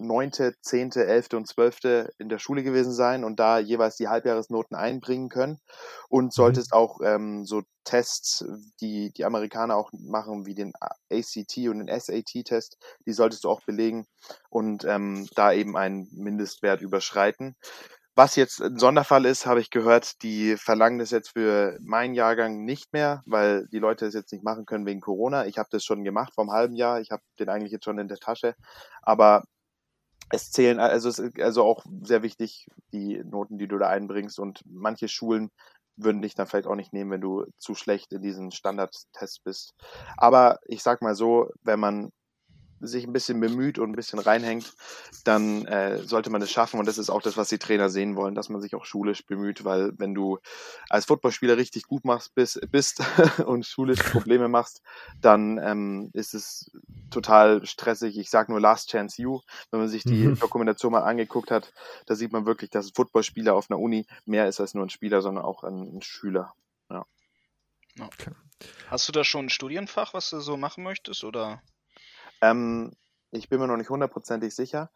neunte, 0.00 0.54
zehnte, 0.60 1.06
elfte 1.06 1.36
und 1.36 1.46
zwölfte 1.46 2.12
in 2.18 2.28
der 2.28 2.38
Schule 2.38 2.62
gewesen 2.62 2.92
sein 2.92 3.24
und 3.24 3.38
da 3.38 3.58
jeweils 3.58 3.96
die 3.96 4.08
Halbjahresnoten 4.08 4.76
einbringen 4.76 5.28
können 5.28 5.58
und 6.08 6.26
mhm. 6.26 6.30
solltest 6.30 6.72
auch 6.72 7.00
ähm, 7.02 7.44
so 7.44 7.62
Tests, 7.84 8.44
die 8.80 9.12
die 9.12 9.24
Amerikaner 9.24 9.76
auch 9.76 9.90
machen, 9.92 10.46
wie 10.46 10.54
den 10.54 10.72
ACT 11.10 11.56
und 11.68 11.86
den 11.86 12.00
SAT-Test, 12.00 12.76
die 13.06 13.12
solltest 13.12 13.44
du 13.44 13.50
auch 13.50 13.62
belegen 13.62 14.06
und 14.48 14.84
ähm, 14.84 15.28
da 15.34 15.52
eben 15.52 15.76
einen 15.76 16.08
Mindestwert 16.12 16.82
überschreiten. 16.82 17.56
Was 18.16 18.36
jetzt 18.36 18.60
ein 18.60 18.78
Sonderfall 18.78 19.24
ist, 19.24 19.46
habe 19.46 19.60
ich 19.60 19.70
gehört, 19.70 20.22
die 20.22 20.56
verlangen 20.56 20.98
das 20.98 21.10
jetzt 21.10 21.30
für 21.30 21.78
meinen 21.80 22.14
Jahrgang 22.14 22.64
nicht 22.64 22.92
mehr, 22.92 23.22
weil 23.24 23.66
die 23.68 23.78
Leute 23.78 24.04
das 24.04 24.14
jetzt 24.14 24.32
nicht 24.32 24.44
machen 24.44 24.66
können 24.66 24.84
wegen 24.84 25.00
Corona. 25.00 25.46
Ich 25.46 25.58
habe 25.58 25.68
das 25.70 25.84
schon 25.84 26.04
gemacht 26.04 26.34
vor 26.34 26.44
einem 26.44 26.52
halben 26.52 26.74
Jahr. 26.74 27.00
Ich 27.00 27.12
habe 27.12 27.22
den 27.38 27.48
eigentlich 27.48 27.72
jetzt 27.72 27.84
schon 27.84 27.98
in 27.98 28.08
der 28.08 28.18
Tasche. 28.18 28.56
Aber 29.00 29.44
es 30.30 30.50
zählen, 30.50 30.78
also 30.78 31.08
es 31.08 31.18
ist 31.18 31.40
also 31.40 31.64
auch 31.64 31.84
sehr 32.02 32.22
wichtig, 32.22 32.66
die 32.92 33.22
Noten, 33.24 33.58
die 33.58 33.68
du 33.68 33.78
da 33.78 33.88
einbringst. 33.88 34.38
Und 34.38 34.62
manche 34.64 35.08
Schulen 35.08 35.50
würden 35.96 36.22
dich 36.22 36.34
dann 36.34 36.46
vielleicht 36.46 36.66
auch 36.66 36.76
nicht 36.76 36.92
nehmen, 36.92 37.10
wenn 37.10 37.20
du 37.20 37.46
zu 37.58 37.74
schlecht 37.74 38.12
in 38.12 38.22
diesen 38.22 38.52
Standardtests 38.52 39.40
bist. 39.40 39.74
Aber 40.16 40.58
ich 40.64 40.82
sag 40.82 41.02
mal 41.02 41.14
so, 41.14 41.50
wenn 41.62 41.80
man 41.80 42.12
sich 42.80 43.04
ein 43.04 43.12
bisschen 43.12 43.40
bemüht 43.40 43.78
und 43.78 43.90
ein 43.90 43.96
bisschen 43.96 44.18
reinhängt, 44.18 44.74
dann 45.24 45.66
äh, 45.66 45.98
sollte 45.98 46.30
man 46.30 46.42
es 46.42 46.50
schaffen. 46.50 46.80
Und 46.80 46.86
das 46.86 46.98
ist 46.98 47.10
auch 47.10 47.22
das, 47.22 47.36
was 47.36 47.48
die 47.48 47.58
Trainer 47.58 47.90
sehen 47.90 48.16
wollen, 48.16 48.34
dass 48.34 48.48
man 48.48 48.60
sich 48.60 48.74
auch 48.74 48.84
schulisch 48.84 49.26
bemüht, 49.26 49.64
weil 49.64 49.92
wenn 49.98 50.14
du 50.14 50.38
als 50.88 51.04
Footballspieler 51.04 51.56
richtig 51.56 51.84
gut 51.84 52.04
machst, 52.04 52.34
bist, 52.34 52.60
bist 52.70 53.02
und 53.46 53.66
schulisch 53.66 54.02
Probleme 54.02 54.48
machst, 54.48 54.82
dann 55.20 55.58
ähm, 55.58 56.10
ist 56.12 56.34
es 56.34 56.70
total 57.10 57.64
stressig. 57.66 58.18
Ich 58.18 58.30
sage 58.30 58.50
nur 58.52 58.60
Last 58.60 58.90
Chance 58.90 59.20
You. 59.22 59.40
Wenn 59.70 59.80
man 59.80 59.88
sich 59.88 60.02
die 60.02 60.28
mhm. 60.28 60.38
Dokumentation 60.38 60.92
mal 60.92 61.02
angeguckt 61.02 61.50
hat, 61.50 61.72
da 62.06 62.14
sieht 62.14 62.32
man 62.32 62.46
wirklich, 62.46 62.70
dass 62.70 62.86
ein 62.86 62.94
Footballspieler 62.94 63.54
auf 63.54 63.70
einer 63.70 63.78
Uni 63.80 64.06
mehr 64.24 64.48
ist 64.48 64.60
als 64.60 64.74
nur 64.74 64.84
ein 64.84 64.90
Spieler, 64.90 65.22
sondern 65.22 65.44
auch 65.44 65.64
ein, 65.64 65.96
ein 65.96 66.02
Schüler. 66.02 66.54
Ja. 66.90 67.04
Okay. 68.00 68.30
Hast 68.88 69.08
du 69.08 69.12
da 69.12 69.24
schon 69.24 69.46
ein 69.46 69.50
Studienfach, 69.50 70.14
was 70.14 70.30
du 70.30 70.40
so 70.40 70.56
machen 70.56 70.84
möchtest, 70.84 71.24
oder? 71.24 71.62
Ähm, 72.40 72.92
ich 73.30 73.48
bin 73.48 73.60
mir 73.60 73.66
noch 73.66 73.76
nicht 73.76 73.90
hundertprozentig 73.90 74.54
sicher, 74.54 74.90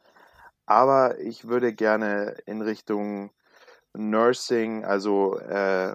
aber 0.66 1.18
ich 1.20 1.46
würde 1.46 1.72
gerne 1.72 2.36
in 2.46 2.62
Richtung 2.62 3.30
Nursing, 3.92 4.84
also 4.84 5.38
äh, 5.38 5.94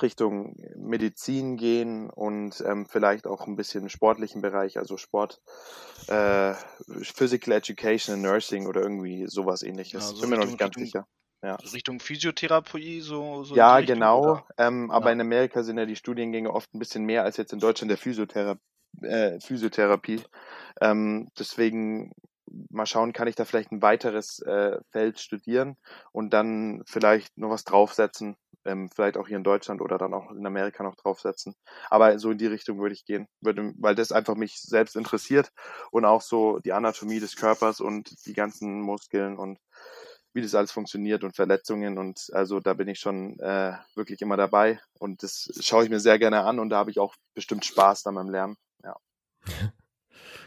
Richtung 0.00 0.56
Medizin 0.76 1.56
gehen 1.56 2.10
und 2.10 2.62
ähm, 2.66 2.86
vielleicht 2.86 3.26
auch 3.26 3.46
ein 3.46 3.56
bisschen 3.56 3.82
im 3.82 3.88
sportlichen 3.88 4.40
Bereich, 4.40 4.78
also 4.78 4.96
Sport, 4.96 5.40
äh, 6.08 6.54
Physical 7.02 7.54
Education 7.54 8.14
and 8.14 8.22
Nursing 8.22 8.66
oder 8.66 8.80
irgendwie 8.80 9.26
sowas 9.26 9.62
ähnliches. 9.62 10.10
Ja, 10.10 10.14
so 10.14 10.20
Bin 10.22 10.30
mir 10.30 10.38
noch 10.38 10.46
nicht 10.46 10.58
ganz 10.58 10.76
Richtung, 10.76 10.84
sicher. 10.84 11.06
Ja. 11.42 11.56
Richtung 11.56 12.00
Physiotherapie, 12.00 13.00
so. 13.00 13.44
so 13.44 13.54
ja, 13.54 13.80
genau. 13.80 14.40
Ähm, 14.56 14.90
aber 14.90 15.06
ja. 15.06 15.12
in 15.12 15.20
Amerika 15.20 15.62
sind 15.62 15.76
ja 15.76 15.86
die 15.86 15.96
Studiengänge 15.96 16.52
oft 16.52 16.72
ein 16.74 16.78
bisschen 16.78 17.04
mehr 17.04 17.24
als 17.24 17.36
jetzt 17.36 17.52
in 17.52 17.58
Deutschland 17.58 17.90
der 17.90 17.98
Physiotherapie 17.98 18.60
äh, 19.00 19.40
Physiotherapie. 19.40 20.22
Ähm, 20.80 21.28
deswegen 21.38 22.12
mal 22.70 22.86
schauen, 22.86 23.12
kann 23.12 23.28
ich 23.28 23.34
da 23.34 23.44
vielleicht 23.44 23.72
ein 23.72 23.82
weiteres 23.82 24.40
äh, 24.40 24.78
Feld 24.90 25.18
studieren 25.20 25.76
und 26.12 26.32
dann 26.32 26.82
vielleicht 26.86 27.36
noch 27.38 27.50
was 27.50 27.64
draufsetzen, 27.64 28.36
ähm, 28.64 28.90
vielleicht 28.94 29.16
auch 29.16 29.28
hier 29.28 29.36
in 29.36 29.44
Deutschland 29.44 29.80
oder 29.80 29.98
dann 29.98 30.14
auch 30.14 30.30
in 30.30 30.46
Amerika 30.46 30.82
noch 30.82 30.96
draufsetzen. 30.96 31.54
Aber 31.90 32.18
so 32.18 32.30
in 32.30 32.38
die 32.38 32.46
Richtung 32.46 32.78
würde 32.78 32.94
ich 32.94 33.04
gehen, 33.04 33.26
würde, 33.40 33.72
weil 33.78 33.94
das 33.94 34.12
einfach 34.12 34.34
mich 34.34 34.60
selbst 34.60 34.96
interessiert 34.96 35.50
und 35.90 36.04
auch 36.04 36.22
so 36.22 36.58
die 36.60 36.72
Anatomie 36.72 37.20
des 37.20 37.36
Körpers 37.36 37.80
und 37.80 38.26
die 38.26 38.34
ganzen 38.34 38.80
Muskeln 38.80 39.38
und 39.38 39.58
wie 40.34 40.42
das 40.42 40.54
alles 40.54 40.72
funktioniert 40.72 41.24
und 41.24 41.36
Verletzungen 41.36 41.98
und 41.98 42.30
also 42.32 42.58
da 42.60 42.72
bin 42.74 42.88
ich 42.88 42.98
schon 42.98 43.38
äh, 43.40 43.74
wirklich 43.94 44.20
immer 44.22 44.36
dabei 44.36 44.80
und 44.98 45.22
das 45.22 45.50
schaue 45.60 45.84
ich 45.84 45.90
mir 45.90 46.00
sehr 46.00 46.18
gerne 46.18 46.44
an 46.44 46.58
und 46.58 46.70
da 46.70 46.78
habe 46.78 46.90
ich 46.90 46.98
auch 46.98 47.14
bestimmt 47.34 47.64
Spaß 47.66 48.02
dann 48.04 48.14
beim 48.14 48.30
Lernen. 48.30 48.56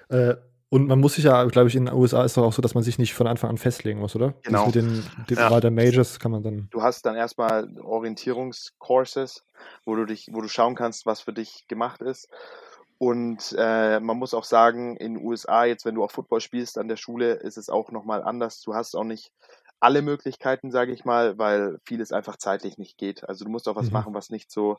Äh, 0.08 0.36
und 0.70 0.88
man 0.88 1.00
muss 1.00 1.16
sich 1.16 1.24
ja, 1.24 1.44
glaube 1.46 1.68
ich, 1.68 1.76
in 1.76 1.86
den 1.86 1.96
USA 1.96 2.24
ist 2.24 2.34
es 2.34 2.38
auch 2.38 2.54
so, 2.54 2.62
dass 2.62 2.76
man 2.76 2.84
sich 2.84 3.00
nicht 3.00 3.14
von 3.14 3.28
Anfang 3.28 3.50
an 3.50 3.58
festlegen 3.58 4.00
muss, 4.00 4.16
oder? 4.16 4.34
Genau. 4.44 4.66
Das 4.66 4.76
mit 4.76 4.76
den, 4.76 5.04
den 5.30 5.38
ja. 5.38 5.60
der 5.60 5.72
Majors 5.72 6.20
kann 6.20 6.32
man 6.32 6.44
dann. 6.44 6.68
Du 6.70 6.82
hast 6.82 7.06
dann 7.06 7.16
erstmal 7.16 7.76
Orientierungscourses, 7.80 9.46
wo 9.86 9.96
du 9.96 10.06
dich, 10.06 10.30
wo 10.32 10.42
du 10.42 10.48
schauen 10.48 10.76
kannst, 10.76 11.06
was 11.06 11.22
für 11.22 11.34
dich 11.34 11.68
gemacht 11.68 12.02
ist. 12.02 12.30
Und 12.98 13.56
äh, 13.58 14.00
man 14.00 14.18
muss 14.18 14.34
auch 14.34 14.44
sagen, 14.44 14.96
in 14.98 15.16
den 15.16 15.24
USA, 15.24 15.66
jetzt 15.66 15.86
wenn 15.86 15.96
du 15.96 16.04
auch 16.04 16.12
Football 16.12 16.42
spielst 16.42 16.78
an 16.78 16.88
der 16.88 16.98
Schule, 16.98 17.34
ist 17.34 17.58
es 17.58 17.70
auch 17.70 17.92
nochmal 17.92 18.24
anders. 18.24 18.62
Du 18.62 18.74
hast 18.74 18.96
auch 18.96 19.04
nicht 19.04 19.32
alle 19.80 20.02
Möglichkeiten, 20.02 20.72
sage 20.72 20.94
ich 20.94 21.06
mal, 21.06 21.38
weil 21.38 21.80
vieles 21.86 22.12
einfach 22.12 22.38
zeitlich 22.38 22.78
nicht 22.78 22.98
geht. 22.98 23.28
Also 23.28 23.46
du 23.46 23.52
musst 23.52 23.68
auch 23.68 23.76
was 23.76 23.88
mhm. 23.88 23.94
machen, 23.94 24.14
was 24.14 24.30
nicht 24.30 24.52
so 24.52 24.78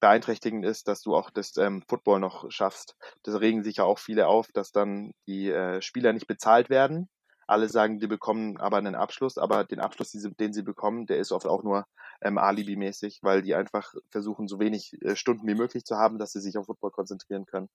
beeinträchtigend 0.00 0.64
ist, 0.64 0.88
dass 0.88 1.02
du 1.02 1.14
auch 1.14 1.30
das 1.30 1.56
ähm, 1.56 1.82
Football 1.88 2.20
noch 2.20 2.50
schaffst. 2.50 2.96
Das 3.22 3.40
regen 3.40 3.62
sich 3.62 3.76
ja 3.76 3.84
auch 3.84 3.98
viele 3.98 4.26
auf, 4.26 4.48
dass 4.52 4.72
dann 4.72 5.12
die 5.26 5.50
äh, 5.50 5.80
Spieler 5.80 6.12
nicht 6.12 6.26
bezahlt 6.26 6.68
werden. 6.70 7.08
Alle 7.46 7.68
sagen, 7.68 7.98
die 7.98 8.06
bekommen 8.06 8.56
aber 8.58 8.78
einen 8.78 8.94
Abschluss, 8.94 9.38
aber 9.38 9.64
den 9.64 9.80
Abschluss, 9.80 10.12
den 10.12 10.52
sie 10.52 10.62
bekommen, 10.62 11.06
der 11.06 11.18
ist 11.18 11.30
oft 11.30 11.46
auch 11.46 11.62
nur 11.62 11.86
ähm, 12.22 12.38
Alibi-mäßig, 12.38 13.20
weil 13.22 13.42
die 13.42 13.54
einfach 13.54 13.94
versuchen, 14.10 14.48
so 14.48 14.58
wenig 14.58 14.94
äh, 15.02 15.14
Stunden 15.14 15.46
wie 15.46 15.54
möglich 15.54 15.84
zu 15.84 15.96
haben, 15.96 16.18
dass 16.18 16.32
sie 16.32 16.40
sich 16.40 16.56
auf 16.56 16.66
Football 16.66 16.90
konzentrieren 16.90 17.44
können. 17.44 17.68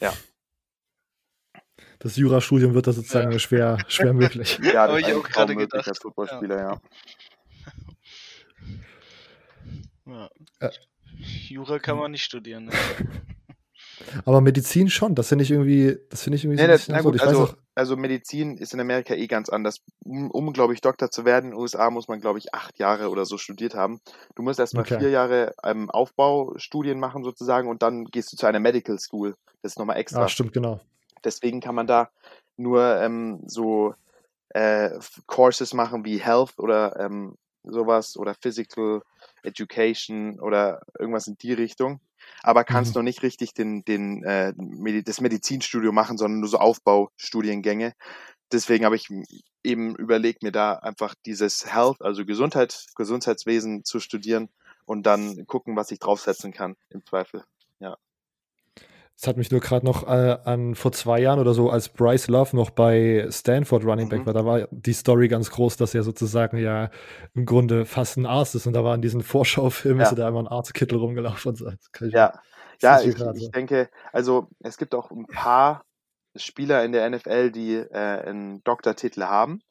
Ja 0.00 0.12
das 1.98 2.16
Jurastudium 2.16 2.74
wird 2.74 2.86
da 2.86 2.92
sozusagen 2.92 3.32
ja. 3.32 3.38
schwer, 3.38 3.78
schwer 3.88 4.12
möglich. 4.12 4.58
Ja, 4.62 4.86
das 4.86 4.90
habe 4.90 5.00
ich 5.00 5.12
auch 5.12 5.28
gerade 5.28 5.56
gedacht. 5.56 5.88
Als 5.88 5.98
Footballspieler, 5.98 6.58
ja. 6.58 6.80
ja. 10.06 10.30
ja. 10.62 10.70
Jura 11.48 11.78
kann 11.78 11.98
man 11.98 12.12
nicht 12.12 12.24
studieren. 12.24 12.66
Ne? 12.66 12.72
Aber 14.24 14.40
Medizin 14.40 14.88
schon, 14.88 15.14
das 15.14 15.28
finde 15.28 15.44
ich 15.44 15.50
irgendwie, 15.50 15.98
das 16.10 16.22
finde 16.22 16.36
ich 16.36 16.44
irgendwie 16.44 16.62
nee, 16.62 16.76
so 16.76 16.92
das, 16.92 17.02
gut, 17.02 17.20
also, 17.20 17.50
also, 17.74 17.96
Medizin 17.96 18.56
ist 18.56 18.72
in 18.72 18.80
Amerika 18.80 19.14
eh 19.14 19.26
ganz 19.26 19.48
anders. 19.48 19.80
Um, 20.04 20.30
um 20.30 20.52
glaube 20.52 20.74
ich, 20.74 20.80
Doktor 20.80 21.10
zu 21.10 21.24
werden 21.24 21.46
in 21.46 21.50
den 21.52 21.60
USA 21.60 21.90
muss 21.90 22.08
man, 22.08 22.20
glaube 22.20 22.38
ich, 22.38 22.54
acht 22.54 22.78
Jahre 22.78 23.10
oder 23.10 23.26
so 23.26 23.38
studiert 23.38 23.74
haben. 23.74 24.00
Du 24.34 24.42
musst 24.42 24.60
erstmal 24.60 24.82
okay. 24.82 24.98
vier 24.98 25.10
Jahre 25.10 25.54
ähm, 25.64 25.90
Aufbaustudien 25.90 26.98
machen 26.98 27.24
sozusagen 27.24 27.68
und 27.68 27.82
dann 27.82 28.04
gehst 28.04 28.32
du 28.32 28.36
zu 28.36 28.46
einer 28.46 28.60
Medical 28.60 28.98
School. 28.98 29.34
Das 29.62 29.72
ist 29.72 29.78
nochmal 29.78 29.96
extra. 29.96 30.24
Ah, 30.24 30.28
stimmt, 30.28 30.52
genau. 30.52 30.80
Deswegen 31.24 31.60
kann 31.60 31.74
man 31.74 31.86
da 31.86 32.10
nur 32.56 33.00
ähm, 33.00 33.42
so 33.46 33.94
äh, 34.50 34.90
Courses 35.26 35.74
machen 35.74 36.04
wie 36.04 36.18
Health 36.18 36.58
oder 36.58 36.98
ähm, 36.98 37.36
sowas 37.62 38.16
oder 38.16 38.34
Physical 38.34 39.02
Education 39.42 40.40
oder 40.40 40.80
irgendwas 40.98 41.26
in 41.26 41.36
die 41.38 41.52
Richtung. 41.52 42.00
Aber 42.42 42.64
kannst 42.64 42.94
mhm. 42.94 43.00
noch 43.00 43.04
nicht 43.04 43.22
richtig 43.22 43.54
den, 43.54 43.84
den, 43.84 44.24
äh, 44.24 44.52
das 45.02 45.20
Medizinstudium 45.20 45.94
machen, 45.94 46.18
sondern 46.18 46.40
nur 46.40 46.48
so 46.48 46.58
Aufbaustudiengänge. 46.58 47.94
Deswegen 48.52 48.84
habe 48.84 48.96
ich 48.96 49.08
eben 49.62 49.94
überlegt, 49.96 50.42
mir 50.42 50.52
da 50.52 50.74
einfach 50.74 51.14
dieses 51.26 51.72
Health, 51.72 52.00
also 52.00 52.24
Gesundheit, 52.24 52.86
Gesundheitswesen 52.96 53.84
zu 53.84 54.00
studieren 54.00 54.48
und 54.86 55.04
dann 55.04 55.46
gucken, 55.46 55.76
was 55.76 55.90
ich 55.90 55.98
draufsetzen 55.98 56.52
kann 56.52 56.76
im 56.88 57.04
Zweifel. 57.04 57.44
Ja. 57.78 57.98
Es 59.20 59.26
hat 59.26 59.36
mich 59.36 59.50
nur 59.50 59.58
gerade 59.58 59.84
noch 59.84 60.06
äh, 60.06 60.38
an 60.44 60.76
vor 60.76 60.92
zwei 60.92 61.18
Jahren 61.20 61.40
oder 61.40 61.52
so, 61.52 61.70
als 61.70 61.88
Bryce 61.88 62.28
Love 62.28 62.54
noch 62.54 62.70
bei 62.70 63.26
Stanford 63.30 63.84
Running 63.84 64.08
Back 64.08 64.20
mhm. 64.20 64.26
war, 64.26 64.32
da 64.32 64.44
war 64.44 64.68
die 64.70 64.92
Story 64.92 65.26
ganz 65.26 65.50
groß, 65.50 65.76
dass 65.76 65.92
er 65.92 66.04
sozusagen 66.04 66.56
ja 66.58 66.90
im 67.34 67.44
Grunde 67.44 67.84
fast 67.84 68.16
ein 68.16 68.26
Arzt 68.26 68.54
ist 68.54 68.68
und 68.68 68.74
da 68.74 68.84
war 68.84 68.94
in 68.94 69.02
diesen 69.02 69.22
Vorschaufilmen, 69.22 70.00
ja. 70.00 70.06
ist 70.06 70.12
er 70.12 70.16
da 70.18 70.28
immer 70.28 70.38
ein 70.38 70.46
Arztkittel 70.46 70.98
rumgelaufen 70.98 71.48
und 71.48 71.56
so. 71.56 71.68
ja, 72.06 72.32
ja 72.80 73.00
ich, 73.00 73.16
ich, 73.34 73.50
denke, 73.50 73.90
also 74.12 74.46
es 74.60 74.78
gibt 74.78 74.94
auch 74.94 75.10
ein 75.10 75.26
paar 75.26 75.84
Spieler 76.36 76.84
in 76.84 76.92
der 76.92 77.10
NFL, 77.10 77.50
die 77.50 77.74
äh, 77.74 77.88
einen 77.96 78.62
Doktortitel 78.62 79.24
haben. 79.24 79.62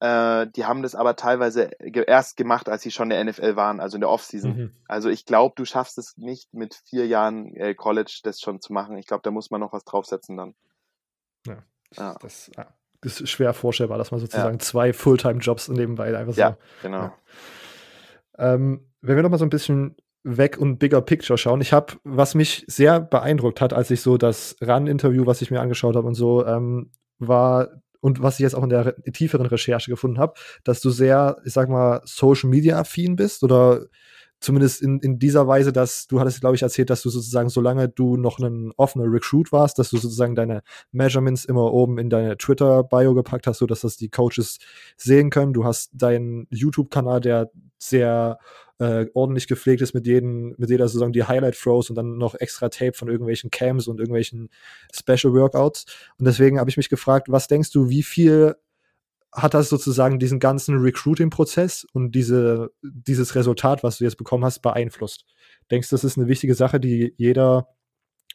Äh, 0.00 0.46
die 0.56 0.64
haben 0.64 0.82
das 0.82 0.94
aber 0.94 1.14
teilweise 1.14 1.70
erst 1.78 2.38
gemacht, 2.38 2.70
als 2.70 2.82
sie 2.82 2.90
schon 2.90 3.10
in 3.10 3.26
der 3.26 3.32
NFL 3.32 3.54
waren, 3.56 3.80
also 3.80 3.96
in 3.96 4.00
der 4.00 4.08
Offseason. 4.08 4.56
Mhm. 4.56 4.74
Also 4.88 5.10
ich 5.10 5.26
glaube, 5.26 5.54
du 5.56 5.66
schaffst 5.66 5.98
es 5.98 6.16
nicht 6.16 6.54
mit 6.54 6.74
vier 6.74 7.06
Jahren 7.06 7.54
äh, 7.54 7.74
College 7.74 8.20
das 8.24 8.40
schon 8.40 8.62
zu 8.62 8.72
machen. 8.72 8.96
Ich 8.96 9.06
glaube, 9.06 9.22
da 9.22 9.30
muss 9.30 9.50
man 9.50 9.60
noch 9.60 9.74
was 9.74 9.84
draufsetzen 9.84 10.38
dann. 10.38 10.54
Ja, 11.46 11.58
ja. 11.96 12.16
Das, 12.20 12.50
ja. 12.56 12.66
ist 13.02 13.28
schwer 13.28 13.52
vorstellbar, 13.52 13.98
dass 13.98 14.10
man 14.10 14.20
sozusagen 14.20 14.54
ja. 14.54 14.60
zwei 14.60 14.94
Fulltime-Jobs 14.94 15.68
nebenbei 15.68 16.16
einfach 16.16 16.32
so. 16.32 16.40
Ja, 16.40 16.56
genau. 16.80 17.12
Ähm, 18.38 18.86
wenn 19.02 19.16
wir 19.16 19.22
noch 19.22 19.30
mal 19.30 19.38
so 19.38 19.44
ein 19.44 19.50
bisschen 19.50 19.96
weg 20.22 20.58
und 20.58 20.78
bigger 20.78 21.00
picture 21.00 21.38
schauen. 21.38 21.60
Ich 21.60 21.72
habe, 21.72 21.94
was 22.04 22.34
mich 22.34 22.64
sehr 22.66 23.00
beeindruckt 23.00 23.60
hat, 23.60 23.72
als 23.72 23.90
ich 23.90 24.02
so 24.02 24.18
das 24.18 24.56
Run-Interview, 24.60 25.26
was 25.26 25.40
ich 25.42 25.50
mir 25.50 25.60
angeschaut 25.60 25.96
habe 25.96 26.06
und 26.06 26.14
so, 26.14 26.46
ähm, 26.46 26.90
war 27.18 27.68
und 28.00 28.22
was 28.22 28.34
ich 28.34 28.40
jetzt 28.40 28.54
auch 28.54 28.62
in 28.62 28.70
der 28.70 28.86
re 28.86 28.94
tieferen 29.12 29.46
Recherche 29.46 29.90
gefunden 29.90 30.18
habe, 30.18 30.34
dass 30.64 30.80
du 30.80 30.90
sehr, 30.90 31.36
ich 31.44 31.52
sag 31.52 31.68
mal, 31.68 32.00
Social 32.04 32.50
Media 32.50 32.78
affin 32.78 33.16
bist 33.16 33.42
oder 33.42 33.86
zumindest 34.40 34.82
in, 34.82 34.98
in 35.00 35.18
dieser 35.18 35.46
Weise, 35.46 35.72
dass 35.72 36.06
du 36.06 36.18
hattest, 36.18 36.40
glaube 36.40 36.56
ich, 36.56 36.62
erzählt, 36.62 36.90
dass 36.90 37.02
du 37.02 37.10
sozusagen, 37.10 37.50
solange 37.50 37.88
du 37.88 38.16
noch 38.16 38.38
ein 38.38 38.72
offener 38.76 39.04
Recruit 39.06 39.52
warst, 39.52 39.78
dass 39.78 39.90
du 39.90 39.98
sozusagen 39.98 40.34
deine 40.34 40.62
Measurements 40.92 41.44
immer 41.44 41.72
oben 41.72 41.98
in 41.98 42.10
deine 42.10 42.36
Twitter-Bio 42.36 43.14
gepackt 43.14 43.46
hast, 43.46 43.58
so 43.58 43.66
dass 43.66 43.80
das 43.80 43.96
die 43.96 44.08
Coaches 44.08 44.58
sehen 44.96 45.30
können. 45.30 45.52
Du 45.52 45.64
hast 45.64 45.90
deinen 45.92 46.46
YouTube-Kanal, 46.50 47.20
der 47.20 47.50
sehr 47.78 48.38
äh, 48.78 49.06
ordentlich 49.12 49.46
gepflegt 49.46 49.82
ist 49.82 49.92
mit, 49.92 50.06
jeden, 50.06 50.54
mit 50.56 50.70
jeder 50.70 50.88
Saison 50.88 51.12
die 51.12 51.24
Highlight-Throws 51.24 51.90
und 51.90 51.96
dann 51.96 52.16
noch 52.16 52.34
extra 52.34 52.70
Tape 52.70 52.94
von 52.94 53.08
irgendwelchen 53.08 53.50
Cams 53.50 53.88
und 53.88 54.00
irgendwelchen 54.00 54.48
Special 54.92 55.34
Workouts. 55.34 55.84
Und 56.18 56.24
deswegen 56.24 56.58
habe 56.58 56.70
ich 56.70 56.78
mich 56.78 56.88
gefragt, 56.88 57.28
was 57.30 57.46
denkst 57.46 57.72
du, 57.72 57.90
wie 57.90 58.02
viel 58.02 58.56
hat 59.32 59.54
das 59.54 59.68
sozusagen 59.68 60.18
diesen 60.18 60.40
ganzen 60.40 60.78
Recruiting-Prozess 60.78 61.86
und 61.92 62.12
diese, 62.12 62.70
dieses 62.82 63.34
Resultat, 63.34 63.82
was 63.82 63.98
du 63.98 64.04
jetzt 64.04 64.16
bekommen 64.16 64.44
hast, 64.44 64.60
beeinflusst? 64.60 65.24
Denkst 65.70 65.88
du, 65.88 65.94
das 65.94 66.04
ist 66.04 66.18
eine 66.18 66.26
wichtige 66.26 66.54
Sache, 66.54 66.80
die 66.80 67.14
jeder 67.16 67.68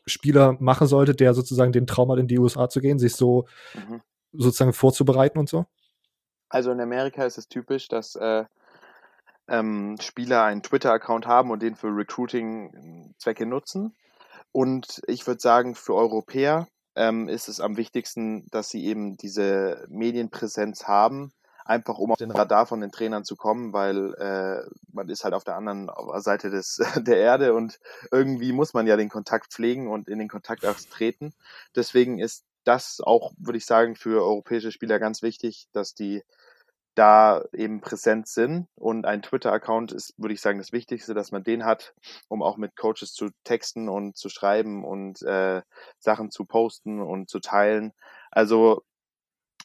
Spieler 0.05 0.55
machen 0.59 0.87
sollte, 0.87 1.13
der 1.13 1.33
sozusagen 1.33 1.71
den 1.71 1.87
Traum 1.87 2.11
hat, 2.11 2.19
in 2.19 2.27
die 2.27 2.39
USA 2.39 2.69
zu 2.69 2.79
gehen, 2.79 2.99
sich 2.99 3.15
so 3.15 3.45
mhm. 3.73 4.01
sozusagen 4.31 4.73
vorzubereiten 4.73 5.39
und 5.39 5.49
so? 5.49 5.65
Also 6.47 6.71
in 6.71 6.79
Amerika 6.79 7.25
ist 7.25 7.37
es 7.37 7.47
typisch, 7.47 7.87
dass 7.87 8.15
äh, 8.15 8.45
ähm, 9.47 9.97
Spieler 9.99 10.43
einen 10.43 10.63
Twitter-Account 10.63 11.27
haben 11.27 11.51
und 11.51 11.61
den 11.61 11.75
für 11.75 11.87
Recruiting-Zwecke 11.87 13.45
nutzen. 13.45 13.95
Und 14.51 15.01
ich 15.07 15.27
würde 15.27 15.41
sagen, 15.41 15.75
für 15.75 15.95
Europäer 15.95 16.67
ähm, 16.95 17.27
ist 17.27 17.47
es 17.47 17.59
am 17.59 17.77
wichtigsten, 17.77 18.47
dass 18.51 18.69
sie 18.69 18.85
eben 18.85 19.17
diese 19.17 19.85
Medienpräsenz 19.89 20.85
haben, 20.87 21.31
einfach 21.65 21.97
um 21.97 22.11
auf 22.11 22.17
den 22.17 22.31
Radar 22.31 22.65
von 22.65 22.79
den 22.79 22.91
Trainern 22.91 23.25
zu 23.25 23.35
kommen, 23.35 23.73
weil 23.73 24.13
äh, 24.15 24.69
man 24.93 25.09
ist 25.09 25.23
halt 25.23 25.33
auf 25.33 25.43
der 25.43 25.55
anderen 25.55 25.89
Seite 26.21 26.49
des, 26.49 26.79
der 26.95 27.17
Erde 27.17 27.53
und 27.53 27.79
irgendwie 28.11 28.53
muss 28.53 28.73
man 28.73 28.87
ja 28.87 28.95
den 28.95 29.09
Kontakt 29.09 29.51
pflegen 29.51 29.87
und 29.87 30.07
in 30.07 30.19
den 30.19 30.29
Kontakt 30.29 30.63
erst 30.63 30.91
treten. 30.91 31.33
Deswegen 31.75 32.19
ist 32.19 32.45
das 32.63 33.01
auch, 33.01 33.33
würde 33.37 33.57
ich 33.57 33.65
sagen, 33.65 33.95
für 33.95 34.23
europäische 34.23 34.71
Spieler 34.71 34.99
ganz 34.99 35.21
wichtig, 35.21 35.67
dass 35.71 35.93
die 35.93 36.23
da 36.95 37.43
eben 37.53 37.81
präsent 37.81 38.27
sind. 38.27 38.67
Und 38.75 39.05
ein 39.05 39.21
Twitter-Account 39.21 39.91
ist, 39.91 40.13
würde 40.17 40.33
ich 40.33 40.41
sagen, 40.41 40.57
das 40.57 40.71
Wichtigste, 40.71 41.13
dass 41.13 41.31
man 41.31 41.43
den 41.43 41.65
hat, 41.65 41.93
um 42.27 42.41
auch 42.41 42.57
mit 42.57 42.75
Coaches 42.75 43.13
zu 43.13 43.29
texten 43.43 43.89
und 43.89 44.17
zu 44.17 44.29
schreiben 44.29 44.83
und 44.83 45.21
äh, 45.21 45.61
Sachen 45.99 46.31
zu 46.31 46.45
posten 46.45 47.01
und 47.01 47.29
zu 47.29 47.39
teilen. 47.39 47.93
Also 48.31 48.83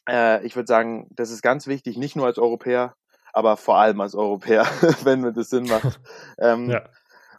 äh, 0.07 0.45
ich 0.45 0.55
würde 0.55 0.67
sagen, 0.67 1.07
das 1.11 1.31
ist 1.31 1.41
ganz 1.41 1.67
wichtig, 1.67 1.97
nicht 1.97 2.15
nur 2.15 2.25
als 2.25 2.37
Europäer, 2.37 2.95
aber 3.33 3.57
vor 3.57 3.77
allem 3.77 4.01
als 4.01 4.15
Europäer, 4.15 4.65
wenn 5.03 5.21
mir 5.21 5.33
das 5.33 5.49
Sinn 5.49 5.65
macht. 5.65 5.99
ähm, 6.37 6.69
ja. 6.69 6.83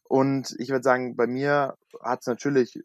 Und 0.04 0.54
ich 0.58 0.70
würde 0.70 0.82
sagen, 0.82 1.16
bei 1.16 1.26
mir 1.26 1.76
hat 2.02 2.20
es 2.20 2.26
natürlich 2.26 2.82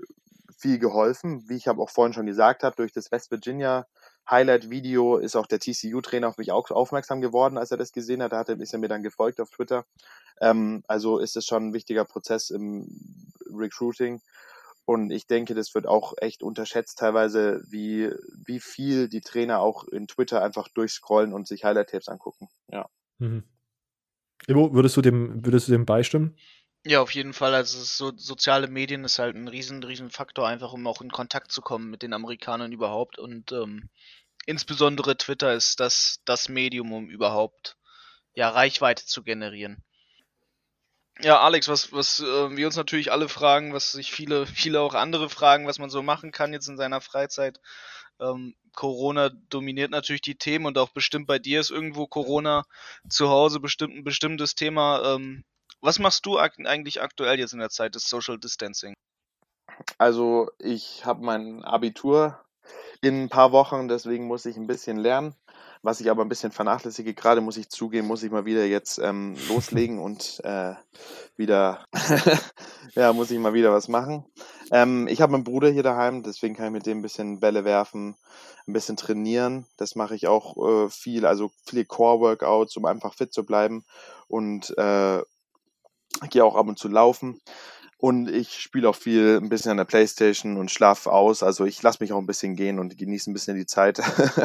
viel 0.58 0.80
geholfen, 0.80 1.48
wie 1.48 1.56
ich 1.56 1.68
habe 1.68 1.82
auch 1.82 1.90
vorhin 1.90 2.14
schon 2.14 2.26
gesagt 2.26 2.64
habe, 2.64 2.76
durch 2.76 2.92
das 2.92 3.12
West 3.12 3.32
Virginia 3.32 3.86
Highlight-Video 4.30 5.18
ist 5.18 5.36
auch 5.36 5.48
der 5.48 5.60
TCU-Trainer 5.60 6.28
auf 6.28 6.38
mich 6.38 6.52
auch 6.52 6.70
aufmerksam 6.72 7.22
geworden, 7.22 7.58
als 7.58 7.72
er 7.72 7.78
das 7.78 7.92
gesehen 7.92 8.22
hat. 8.22 8.34
Da 8.34 8.40
hat 8.40 8.50
er, 8.50 8.60
ist 8.60 8.74
er 8.74 8.80
mir 8.80 8.90
dann 8.90 9.04
gefolgt 9.04 9.40
auf 9.40 9.50
Twitter. 9.50 9.86
Ähm, 10.42 10.84
also 10.88 11.20
ist 11.20 11.38
es 11.38 11.46
schon 11.46 11.70
ein 11.70 11.74
wichtiger 11.74 12.06
Prozess 12.06 12.50
im 12.50 12.88
Recruiting. 13.50 14.22
Und 14.86 15.12
ich 15.12 15.28
denke, 15.28 15.54
das 15.54 15.76
wird 15.76 15.86
auch 15.86 16.14
echt 16.18 16.44
unterschätzt 16.44 17.00
teilweise, 17.00 17.62
wie, 17.70 18.10
wie 18.46 18.60
viel 18.60 19.10
die 19.10 19.22
Trainer 19.22 19.60
auch 19.60 19.84
in 19.86 20.08
Twitter 20.08 20.42
einfach 20.42 20.70
durchscrollen 20.70 21.34
und 21.34 21.48
sich 21.48 21.66
Highlight-Tapes 21.66 22.08
angucken. 22.08 22.48
Ja. 22.72 22.88
Mhm. 23.18 23.44
Ivo, 24.48 24.74
würdest 24.74 24.96
du 24.96 25.02
dem, 25.02 25.46
würdest 25.46 25.68
du 25.68 25.74
dem 25.74 25.86
beistimmen? 25.86 26.38
Ja, 26.90 27.02
auf 27.02 27.12
jeden 27.12 27.34
Fall. 27.34 27.54
Also 27.54 27.80
so, 27.84 28.18
soziale 28.18 28.68
Medien 28.70 29.04
ist 29.04 29.20
halt 29.20 29.36
ein 29.36 29.50
riesen, 29.50 29.84
riesen 29.84 30.10
Faktor, 30.10 30.48
einfach 30.48 30.72
um 30.72 30.88
auch 30.88 31.02
in 31.02 31.12
Kontakt 31.12 31.52
zu 31.52 31.62
kommen 31.62 31.90
mit 31.90 32.02
den 32.02 32.14
Amerikanern 32.14 32.72
überhaupt. 32.72 33.20
Und 33.20 33.52
ähm, 33.52 33.90
insbesondere 34.46 35.18
Twitter 35.18 35.54
ist 35.54 35.82
das, 35.82 36.22
das 36.24 36.48
Medium, 36.48 36.94
um 36.94 37.10
überhaupt 37.10 37.76
ja, 38.36 38.50
Reichweite 38.50 39.06
zu 39.06 39.22
generieren. 39.22 39.84
Ja, 41.20 41.42
Alex, 41.42 41.68
was, 41.68 41.92
was 41.92 42.22
äh, 42.22 42.56
wir 42.56 42.68
uns 42.68 42.78
natürlich 42.78 43.12
alle 43.12 43.28
fragen, 43.28 43.74
was 43.74 43.92
sich 43.92 44.12
viele, 44.14 44.46
viele 44.48 44.80
auch 44.80 44.94
andere 44.94 45.30
fragen, 45.30 45.68
was 45.68 45.80
man 45.80 45.90
so 45.90 46.02
machen 46.04 46.32
kann 46.32 46.54
jetzt 46.54 46.70
in 46.70 46.78
seiner 46.78 47.02
Freizeit. 47.02 47.60
Ähm, 48.22 48.56
Corona 48.74 49.30
dominiert 49.50 49.92
natürlich 49.92 50.22
die 50.22 50.38
Themen 50.38 50.68
und 50.68 50.78
auch 50.78 50.90
bestimmt 50.92 51.28
bei 51.28 51.40
dir 51.40 51.60
ist 51.60 51.72
irgendwo 51.72 52.08
Corona 52.08 52.64
zu 53.10 53.30
Hause 53.30 53.60
bestimmt 53.60 53.96
ein 53.96 54.04
bestimmtes 54.06 54.56
Thema. 54.56 55.16
Ähm, 55.16 55.44
was 55.88 56.00
machst 56.00 56.26
du 56.26 56.38
eigentlich 56.38 57.02
aktuell 57.02 57.40
jetzt 57.40 57.54
in 57.54 57.60
der 57.60 57.70
Zeit 57.70 57.96
des 57.96 58.10
Social 58.10 58.38
Distancing? 58.38 58.94
Also 59.98 60.50
ich 60.60 61.06
habe 61.06 61.24
mein 61.24 61.64
Abitur 61.64 62.44
in 63.02 63.24
ein 63.24 63.30
paar 63.30 63.54
Wochen, 63.54 63.88
deswegen 63.88 64.28
muss 64.28 64.46
ich 64.46 64.58
ein 64.58 64.68
bisschen 64.68 64.98
lernen. 64.98 65.34
Was 65.84 66.02
ich 66.02 66.12
aber 66.12 66.26
ein 66.26 66.30
bisschen 66.30 66.52
vernachlässige, 66.52 67.14
gerade 67.14 67.40
muss 67.40 67.56
ich 67.56 67.70
zugeben, 67.70 68.06
muss 68.06 68.22
ich 68.22 68.32
mal 68.32 68.44
wieder 68.44 68.66
jetzt 68.66 68.98
ähm, 68.98 69.38
loslegen 69.48 70.00
und 70.00 70.42
äh, 70.44 70.74
wieder, 71.38 71.86
ja, 72.96 73.14
muss 73.14 73.32
ich 73.32 73.40
mal 73.40 73.54
wieder 73.54 73.72
was 73.72 73.88
machen. 73.88 74.26
Ähm, 74.72 75.08
ich 75.08 75.22
habe 75.22 75.32
meinen 75.32 75.46
Bruder 75.46 75.70
hier 75.70 75.84
daheim, 75.84 76.22
deswegen 76.22 76.56
kann 76.56 76.66
ich 76.66 76.72
mit 76.74 76.86
dem 76.86 77.00
ein 77.00 77.04
bisschen 77.04 77.40
Bälle 77.40 77.64
werfen, 77.64 78.18
ein 78.68 78.74
bisschen 78.74 78.98
trainieren. 78.98 79.66
Das 79.78 79.96
mache 79.96 80.16
ich 80.16 80.28
auch 80.28 80.58
äh, 80.58 80.90
viel, 80.90 81.26
also 81.26 81.50
viele 81.64 81.86
Core-Workouts, 81.86 82.76
um 82.76 82.84
einfach 82.84 83.14
fit 83.14 83.32
zu 83.32 83.46
bleiben 83.46 83.86
und 84.28 84.78
äh, 84.78 85.22
gehe 86.30 86.44
auch 86.44 86.56
ab 86.56 86.68
und 86.68 86.80
zu 86.80 86.88
laufen. 86.88 87.42
Und 88.00 88.30
ich 88.30 88.60
spiele 88.60 88.90
auch 88.90 88.96
viel 88.96 89.40
ein 89.42 89.50
bisschen 89.50 89.72
an 89.72 89.78
der 89.78 89.86
Playstation 89.86 90.58
und 90.58 90.70
schlafe 90.70 91.12
aus. 91.12 91.42
Also 91.42 91.66
ich 91.66 91.82
lasse 91.82 91.98
mich 92.02 92.14
auch 92.14 92.20
ein 92.20 92.28
bisschen 92.28 92.56
gehen 92.56 92.78
und 92.78 92.96
genieße 92.96 93.30
ein 93.30 93.34
bisschen 93.34 93.58
die 93.58 93.66
Zeit. 93.66 94.00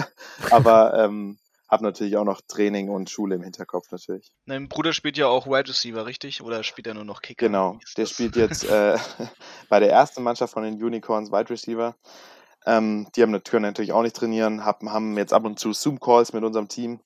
Aber 0.50 0.94
ähm, 0.94 1.38
habe 1.72 1.84
natürlich 1.84 2.16
auch 2.18 2.24
noch 2.24 2.40
Training 2.46 2.88
und 2.88 3.10
Schule 3.10 3.34
im 3.34 3.42
Hinterkopf 3.42 3.90
natürlich. 3.90 4.30
Dein 4.46 4.68
Bruder 4.68 4.92
spielt 4.92 5.16
ja 5.16 5.26
auch 5.26 5.46
Wide 5.46 5.68
Receiver, 5.68 6.06
richtig? 6.06 6.42
Oder 6.42 6.62
spielt 6.62 6.86
er 6.86 6.94
nur 6.94 7.04
noch 7.04 7.22
Kicker? 7.22 7.46
Genau, 7.46 7.78
der 7.96 8.06
spielt 8.06 8.36
jetzt 8.36 8.64
äh, 8.64 8.98
bei 9.68 9.80
der 9.80 9.90
ersten 9.90 10.22
Mannschaft 10.22 10.52
von 10.52 10.64
den 10.64 10.82
Unicorns 10.82 11.32
Wide 11.32 11.48
Receiver. 11.50 11.94
Ähm, 12.66 13.08
die 13.16 13.22
haben 13.22 13.42
können 13.42 13.64
natürlich 13.64 13.92
auch 13.92 14.02
nicht 14.02 14.16
trainieren, 14.16 14.64
haben, 14.64 14.92
haben 14.92 15.16
jetzt 15.16 15.32
ab 15.32 15.44
und 15.44 15.58
zu 15.58 15.72
Zoom-Calls 15.72 16.34
mit 16.34 16.44
unserem 16.44 16.68
Team. 16.68 17.00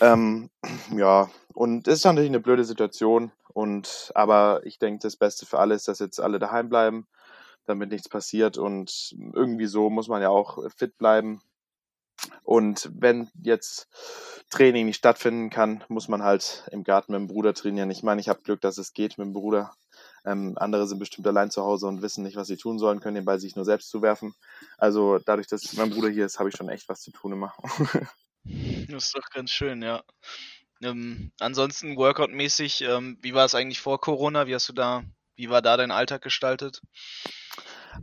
Ähm, 0.00 0.50
ja, 0.96 1.28
und 1.52 1.88
es 1.88 1.98
ist 1.98 2.04
natürlich 2.04 2.30
eine 2.30 2.40
blöde 2.40 2.64
Situation. 2.64 3.32
Und 3.60 4.10
aber 4.14 4.62
ich 4.64 4.78
denke, 4.78 5.02
das 5.02 5.16
Beste 5.16 5.44
für 5.44 5.58
alle 5.58 5.74
ist, 5.74 5.86
dass 5.86 5.98
jetzt 5.98 6.18
alle 6.18 6.38
daheim 6.38 6.70
bleiben, 6.70 7.06
damit 7.66 7.90
nichts 7.90 8.08
passiert. 8.08 8.56
Und 8.56 9.14
irgendwie 9.34 9.66
so 9.66 9.90
muss 9.90 10.08
man 10.08 10.22
ja 10.22 10.30
auch 10.30 10.64
fit 10.74 10.96
bleiben. 10.96 11.42
Und 12.42 12.90
wenn 12.94 13.28
jetzt 13.42 13.86
Training 14.48 14.86
nicht 14.86 14.96
stattfinden 14.96 15.50
kann, 15.50 15.84
muss 15.88 16.08
man 16.08 16.22
halt 16.22 16.66
im 16.72 16.84
Garten 16.84 17.12
mit 17.12 17.18
dem 17.18 17.26
Bruder 17.28 17.52
trainieren. 17.52 17.90
Ich 17.90 18.02
meine, 18.02 18.22
ich 18.22 18.30
habe 18.30 18.40
Glück, 18.40 18.62
dass 18.62 18.78
es 18.78 18.94
geht 18.94 19.18
mit 19.18 19.26
dem 19.26 19.34
Bruder. 19.34 19.74
Ähm, 20.24 20.54
andere 20.56 20.86
sind 20.86 20.98
bestimmt 20.98 21.26
allein 21.26 21.50
zu 21.50 21.62
Hause 21.62 21.86
und 21.86 22.00
wissen 22.00 22.24
nicht, 22.24 22.36
was 22.36 22.48
sie 22.48 22.56
tun 22.56 22.78
sollen, 22.78 23.00
können 23.00 23.16
den 23.16 23.26
Ball 23.26 23.40
sich 23.40 23.56
nur 23.56 23.66
selbst 23.66 23.90
zuwerfen. 23.90 24.34
Also 24.78 25.18
dadurch, 25.18 25.48
dass 25.48 25.74
mein 25.74 25.90
Bruder 25.90 26.08
hier 26.08 26.24
ist, 26.24 26.38
habe 26.38 26.48
ich 26.48 26.56
schon 26.56 26.70
echt 26.70 26.88
was 26.88 27.02
zu 27.02 27.10
tun 27.10 27.32
immer. 27.32 27.52
das 28.88 29.04
ist 29.04 29.14
doch 29.14 29.28
ganz 29.28 29.50
schön, 29.50 29.82
ja. 29.82 30.02
Ähm, 30.82 31.32
ansonsten 31.38 31.96
Workout-mäßig, 31.96 32.82
ähm, 32.82 33.18
wie 33.20 33.34
war 33.34 33.44
es 33.44 33.54
eigentlich 33.54 33.80
vor 33.80 34.00
Corona? 34.00 34.46
Wie 34.46 34.54
hast 34.54 34.68
du 34.68 34.72
da, 34.72 35.02
wie 35.36 35.50
war 35.50 35.62
da 35.62 35.76
dein 35.76 35.90
Alltag 35.90 36.22
gestaltet? 36.22 36.80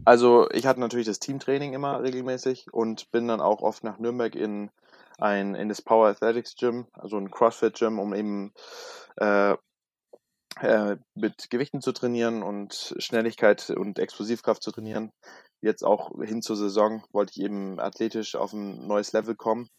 Also 0.05 0.49
ich 0.51 0.65
hatte 0.65 0.79
natürlich 0.79 1.07
das 1.07 1.19
Teamtraining 1.19 1.73
immer 1.73 2.03
regelmäßig 2.03 2.71
und 2.71 3.09
bin 3.11 3.27
dann 3.27 3.41
auch 3.41 3.61
oft 3.61 3.83
nach 3.83 3.97
Nürnberg 3.97 4.35
in 4.35 4.69
ein 5.17 5.55
in 5.55 5.69
das 5.69 5.81
Power 5.81 6.09
Athletics 6.09 6.55
Gym, 6.55 6.87
also 6.93 7.17
ein 7.17 7.31
CrossFit 7.31 7.75
Gym, 7.75 7.97
um 7.97 8.13
eben 8.13 8.53
äh, 9.15 9.55
äh, 10.59 10.97
mit 11.15 11.49
Gewichten 11.49 11.81
zu 11.81 11.91
trainieren 11.91 12.43
und 12.43 12.95
Schnelligkeit 12.99 13.71
und 13.71 13.97
Explosivkraft 13.97 14.61
zu 14.61 14.71
trainieren. 14.71 15.11
Jetzt 15.61 15.83
auch 15.83 16.11
hin 16.21 16.43
zur 16.43 16.55
Saison 16.55 17.03
wollte 17.11 17.31
ich 17.35 17.41
eben 17.41 17.79
athletisch 17.79 18.35
auf 18.35 18.53
ein 18.53 18.85
neues 18.87 19.13
Level 19.13 19.35
kommen 19.35 19.69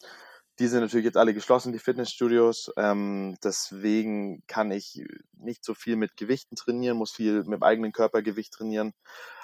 die 0.59 0.67
sind 0.67 0.81
natürlich 0.81 1.05
jetzt 1.05 1.17
alle 1.17 1.33
geschlossen, 1.33 1.71
die 1.71 1.79
Fitnessstudios. 1.79 2.71
Ähm, 2.75 3.37
deswegen 3.43 4.43
kann 4.47 4.71
ich 4.71 5.01
nicht 5.33 5.63
so 5.63 5.73
viel 5.73 5.95
mit 5.95 6.17
Gewichten 6.17 6.55
trainieren, 6.55 6.97
muss 6.97 7.11
viel 7.11 7.43
mit 7.45 7.59
dem 7.59 7.63
eigenen 7.63 7.93
Körpergewicht 7.93 8.53
trainieren, 8.53 8.93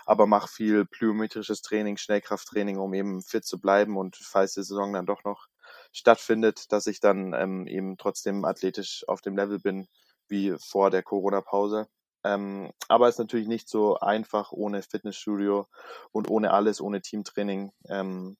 aber 0.05 0.27
mache 0.27 0.49
viel 0.49 0.85
plyometrisches 0.85 1.61
Training, 1.61 1.95
Schnellkrafttraining, 1.97 2.77
um 2.77 2.93
eben 2.93 3.21
fit 3.21 3.45
zu 3.45 3.59
bleiben 3.59 3.97
und 3.97 4.17
falls 4.17 4.53
die 4.53 4.63
Saison 4.63 4.91
dann 4.91 5.05
doch 5.05 5.23
noch 5.23 5.47
stattfindet, 5.93 6.71
dass 6.73 6.85
ich 6.87 6.99
dann 6.99 7.33
ähm, 7.33 7.65
eben 7.67 7.97
trotzdem 7.97 8.43
athletisch 8.43 9.05
auf 9.07 9.21
dem 9.21 9.37
Level 9.37 9.59
bin 9.59 9.87
wie 10.27 10.55
vor 10.59 10.91
der 10.91 11.03
Corona-Pause. 11.03 11.87
Ähm, 12.25 12.71
aber 12.89 13.07
es 13.07 13.15
ist 13.15 13.19
natürlich 13.19 13.47
nicht 13.47 13.69
so 13.69 13.99
einfach 13.99 14.51
ohne 14.51 14.81
Fitnessstudio 14.81 15.67
und 16.11 16.29
ohne 16.29 16.51
alles, 16.51 16.81
ohne 16.81 17.01
Teamtraining. 17.01 17.71
Ähm, 17.87 18.35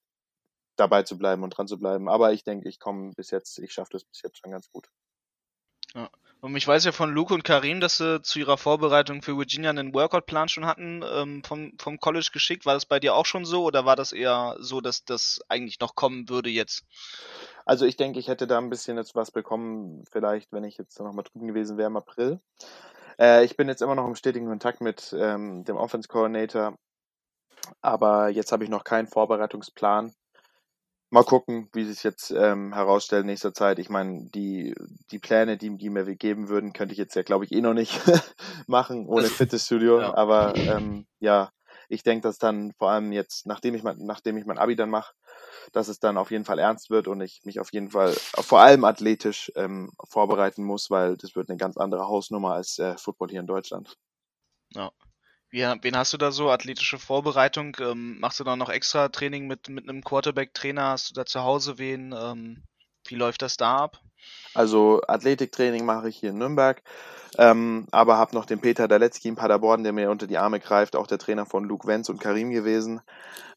dabei 0.76 1.04
zu 1.04 1.18
bleiben 1.18 1.44
und 1.44 1.52
dran 1.52 1.68
zu 1.68 1.78
bleiben. 1.78 2.10
Aber 2.10 2.34
ich 2.34 2.44
denke, 2.44 2.68
ich 2.70 2.80
komme 2.80 3.14
bis 3.16 3.32
jetzt, 3.32 3.60
ich 3.60 3.74
schaffe 3.74 3.92
das 3.94 4.04
bis 4.04 4.22
jetzt 4.22 4.40
schon 4.40 4.52
ganz 4.52 4.70
gut. 4.70 4.90
Ja. 5.94 6.10
Und 6.42 6.56
ich 6.56 6.68
weiß 6.68 6.86
ja 6.86 6.92
von 6.92 7.12
Luke 7.12 7.34
und 7.34 7.44
Karim, 7.44 7.80
dass 7.80 7.98
sie 7.98 8.22
zu 8.22 8.38
ihrer 8.38 8.58
Vorbereitung 8.58 9.24
für 9.24 9.38
Virginia 9.38 9.72
einen 9.72 9.94
Workout-Plan 9.96 10.48
schon 10.48 10.66
hatten, 10.66 11.04
ähm, 11.04 11.44
vom, 11.44 11.74
vom 11.80 12.00
College 12.00 12.30
geschickt. 12.32 12.66
War 12.66 12.76
das 12.76 12.86
bei 12.86 13.00
dir 13.00 13.16
auch 13.16 13.26
schon 13.26 13.46
so 13.46 13.64
oder 13.64 13.86
war 13.86 13.96
das 13.96 14.12
eher 14.12 14.56
so, 14.60 14.82
dass 14.82 15.06
das 15.06 15.40
eigentlich 15.48 15.80
noch 15.80 15.96
kommen 15.96 16.30
würde 16.30 16.50
jetzt? 16.50 16.84
Also 17.66 17.86
ich 17.86 17.96
denke, 17.96 18.20
ich 18.20 18.28
hätte 18.28 18.46
da 18.46 18.60
ein 18.60 18.70
bisschen 18.70 18.98
jetzt 18.98 19.16
was 19.16 19.32
bekommen, 19.32 20.04
vielleicht, 20.12 20.52
wenn 20.52 20.66
ich 20.66 20.78
jetzt 20.78 21.00
noch 21.00 21.14
mal 21.14 21.24
drüben 21.24 21.48
gewesen 21.48 21.78
wäre 21.78 21.88
im 21.88 21.98
April. 21.98 22.40
Äh, 23.18 23.44
ich 23.46 23.58
bin 23.58 23.68
jetzt 23.68 23.82
immer 23.82 23.96
noch 23.96 24.06
im 24.06 24.16
stetigen 24.16 24.48
Kontakt 24.48 24.82
mit 24.82 25.16
ähm, 25.18 25.64
dem 25.64 25.78
Offense 25.78 26.08
Coordinator, 26.08 26.78
aber 27.82 28.30
jetzt 28.30 28.52
habe 28.52 28.64
ich 28.64 28.70
noch 28.70 28.84
keinen 28.84 29.08
Vorbereitungsplan 29.08 30.14
mal 31.16 31.24
gucken, 31.24 31.70
wie 31.72 31.86
sich 31.86 32.04
jetzt 32.04 32.30
ähm, 32.32 32.74
herausstellt 32.74 33.22
in 33.22 33.28
nächster 33.28 33.54
Zeit. 33.54 33.80
Ich 33.80 33.90
meine, 33.90 34.30
die, 34.32 34.76
die 35.12 35.20
Pläne, 35.20 35.58
die, 35.58 35.76
die 35.78 35.90
mir 35.90 36.04
geben 36.16 36.50
würden, 36.50 36.74
könnte 36.74 36.92
ich 36.92 36.98
jetzt 36.98 37.16
ja, 37.16 37.24
glaube 37.24 37.46
ich, 37.46 37.54
eh 37.54 37.62
noch 37.62 37.74
nicht 37.74 38.02
machen 38.68 39.08
ohne 39.08 39.28
Fitnessstudio. 39.28 40.02
Ja. 40.02 40.14
Aber 40.14 40.56
ähm, 40.58 41.08
ja, 41.20 41.52
ich 41.88 42.04
denke, 42.04 42.28
dass 42.28 42.38
dann 42.38 42.74
vor 42.74 42.90
allem 42.90 43.14
jetzt, 43.14 43.48
nachdem 43.48 43.76
ich 43.76 43.84
mein, 43.84 43.98
nachdem 44.00 44.36
ich 44.36 44.46
mein 44.46 44.58
Abi 44.58 44.76
dann 44.76 44.90
mache, 44.90 45.14
dass 45.72 45.88
es 45.88 46.00
dann 46.00 46.18
auf 46.18 46.32
jeden 46.32 46.44
Fall 46.44 46.60
ernst 46.60 46.90
wird 46.90 47.08
und 47.08 47.22
ich 47.22 47.42
mich 47.46 47.62
auf 47.62 47.72
jeden 47.72 47.92
Fall 47.92 48.12
vor 48.12 48.60
allem 48.60 48.84
athletisch 48.84 49.54
ähm, 49.56 49.92
vorbereiten 50.10 50.66
muss, 50.66 50.92
weil 50.92 51.16
das 51.16 51.34
wird 51.34 51.50
eine 51.50 51.58
ganz 51.58 51.78
andere 51.78 52.10
Hausnummer 52.10 52.56
als 52.56 52.78
äh, 52.78 52.98
Football 52.98 53.30
hier 53.30 53.40
in 53.40 53.48
Deutschland. 53.48 53.96
Ja, 54.74 54.92
wie, 55.50 55.62
wen 55.62 55.98
hast 55.98 56.14
du 56.14 56.18
da 56.18 56.32
so? 56.32 56.50
Athletische 56.50 57.00
Vorbereitung? 57.00 57.78
Ähm, 57.80 58.20
machst 58.20 58.40
du 58.40 58.44
da 58.44 58.56
noch 58.56 58.70
extra 58.70 59.10
Training 59.10 59.48
mit, 59.48 59.70
mit 59.70 59.88
einem 59.88 60.04
Quarterback-Trainer? 60.04 60.90
Hast 60.90 61.10
du 61.10 61.14
da 61.14 61.26
zu 61.26 61.44
Hause 61.44 61.78
wen? 61.78 62.14
Ähm, 62.18 62.64
wie 63.08 63.16
läuft 63.16 63.42
das 63.42 63.58
da 63.58 63.78
ab? 63.78 64.02
Also 64.54 65.02
Athletiktraining 65.08 65.86
mache 65.86 66.10
ich 66.10 66.18
hier 66.18 66.30
in 66.32 66.38
Nürnberg, 66.38 66.82
ähm, 67.38 67.88
aber 67.92 68.18
habe 68.18 68.34
noch 68.34 68.46
den 68.46 68.60
Peter 68.60 68.88
Daletzky 68.88 69.28
in 69.28 69.36
Paderborn, 69.36 69.84
der 69.84 69.94
mir 69.94 70.10
unter 70.10 70.28
die 70.28 70.38
Arme 70.38 70.60
greift, 70.60 70.96
auch 70.96 71.08
der 71.08 71.18
Trainer 71.18 71.46
von 71.46 71.66
Luke 71.66 71.88
Wenz 71.88 72.10
und 72.10 72.20
Karim 72.20 72.50
gewesen. 72.52 73.02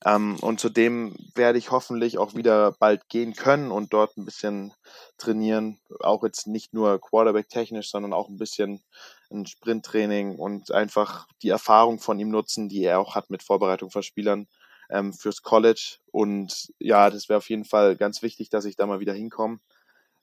Ähm, 0.05 0.37
und 0.41 0.61
zudem 0.61 1.17
werde 1.35 1.59
ich 1.59 1.71
hoffentlich 1.71 2.19
auch 2.19 2.35
wieder 2.35 2.73
bald 2.73 3.09
gehen 3.09 3.35
können 3.35 3.71
und 3.71 3.93
dort 3.93 4.17
ein 4.17 4.25
bisschen 4.25 4.73
trainieren. 5.19 5.79
Auch 6.01 6.25
jetzt 6.25 6.47
nicht 6.47 6.75
nur 6.75 7.01
Quarterback-technisch, 7.01 7.91
sondern 7.91 8.13
auch 8.13 8.29
ein 8.29 8.39
bisschen 8.39 8.83
ein 9.31 9.47
Sprinttraining 9.47 10.37
und 10.37 10.73
einfach 10.73 11.27
die 11.43 11.51
Erfahrung 11.51 11.99
von 11.99 12.19
ihm 12.19 12.31
nutzen, 12.31 12.69
die 12.69 12.85
er 12.85 13.01
auch 13.01 13.15
hat 13.15 13.31
mit 13.31 13.43
Vorbereitung 13.43 13.91
von 13.91 14.03
Spielern 14.03 14.49
ähm, 14.91 15.13
fürs 15.13 15.43
College. 15.43 15.99
Und 16.11 16.73
ja, 16.79 17.11
das 17.11 17.29
wäre 17.29 17.39
auf 17.39 17.49
jeden 17.49 17.65
Fall 17.65 17.97
ganz 17.97 18.23
wichtig, 18.23 18.51
dass 18.51 18.65
ich 18.65 18.77
da 18.77 18.87
mal 18.87 19.01
wieder 19.01 19.13
hinkomme. 19.13 19.61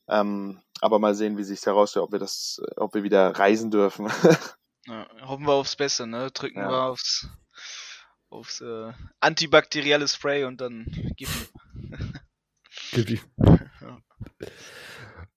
Ähm, 0.07 0.61
aber 0.81 0.99
mal 0.99 1.15
sehen, 1.15 1.37
wie 1.37 1.43
sich 1.43 1.65
herausstellt, 1.65 2.03
ob 2.03 2.11
wir 2.11 2.19
das, 2.19 2.61
ob 2.77 2.93
wir 2.93 3.03
wieder 3.03 3.31
reisen 3.31 3.71
dürfen. 3.71 4.07
ja, 4.85 5.07
hoffen 5.21 5.45
wir 5.45 5.53
aufs 5.53 5.75
Beste, 5.75 6.05
ne? 6.05 6.29
Drücken 6.31 6.59
ja. 6.59 6.69
wir 6.69 6.83
aufs, 6.83 7.27
aufs 8.29 8.61
äh, 8.61 8.91
antibakterielle 9.19 10.07
Spray 10.07 10.43
und 10.43 10.61
dann 10.61 10.85
gib 11.15 11.29
Gib 12.91 13.07
die. 13.07 13.21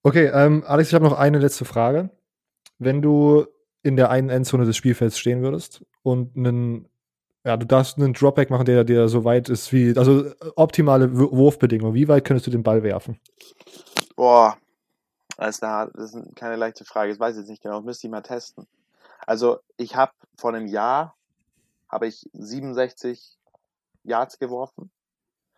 Okay, 0.01 0.27
ähm, 0.27 0.63
Alex, 0.65 0.89
ich 0.89 0.95
habe 0.95 1.03
noch 1.03 1.19
eine 1.19 1.39
letzte 1.39 1.65
Frage. 1.65 2.09
Wenn 2.77 3.01
du 3.01 3.45
in 3.83 3.95
der 3.95 4.09
einen 4.09 4.29
Endzone 4.29 4.65
des 4.65 4.75
Spielfelds 4.75 5.17
stehen 5.17 5.41
würdest 5.41 5.85
und 6.03 6.35
einen, 6.35 6.87
ja, 7.45 7.55
du 7.57 7.65
darfst 7.65 7.97
einen 7.97 8.13
Dropback 8.13 8.49
machen, 8.49 8.65
der, 8.65 8.83
der 8.83 9.07
so 9.07 9.23
weit 9.23 9.49
ist 9.49 9.71
wie, 9.71 9.95
also 9.97 10.25
äh, 10.25 10.33
optimale 10.55 11.17
Wurfbedingungen. 11.17 11.93
Wie 11.93 12.07
weit 12.07 12.25
könntest 12.25 12.47
du 12.47 12.51
den 12.51 12.63
Ball 12.63 12.83
werfen? 12.83 13.19
Boah, 14.15 14.57
das 15.37 15.55
ist, 15.55 15.63
eine, 15.63 15.89
das 15.93 16.13
ist 16.13 16.35
keine 16.35 16.57
leichte 16.57 16.83
Frage. 16.83 17.11
Das 17.11 17.19
weiß 17.19 17.35
ich 17.35 17.41
jetzt 17.41 17.49
nicht 17.49 17.63
genau. 17.63 17.77
Das 17.77 17.85
müsste 17.85 18.07
ich 18.07 18.11
mal 18.11 18.21
testen. 18.21 18.67
Also, 19.25 19.59
ich 19.77 19.95
habe 19.95 20.11
vor 20.37 20.53
einem 20.53 20.67
Jahr 20.67 21.15
habe 21.87 22.07
ich 22.07 22.29
67 22.33 23.37
Yards 24.03 24.39
geworfen. 24.39 24.91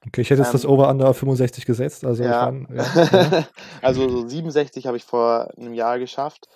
Okay, 0.06 0.22
ich 0.22 0.30
hätte 0.30 0.42
jetzt 0.42 0.50
Ähm, 0.50 0.54
das 0.54 0.66
Over-Under 0.66 1.14
65 1.14 1.66
gesetzt. 1.66 2.06
Also, 2.06 2.24
Ja. 2.24 2.50
ich 2.50 2.52
mein, 2.52 2.76
ja, 2.76 2.84
ja. 3.40 3.48
also 3.82 4.08
so 4.10 4.28
67 4.28 4.86
habe 4.88 4.98
ich 4.98 5.04
vor 5.04 5.52
einem 5.58 5.74
Jahr 5.74 6.00
geschafft. 6.00 6.48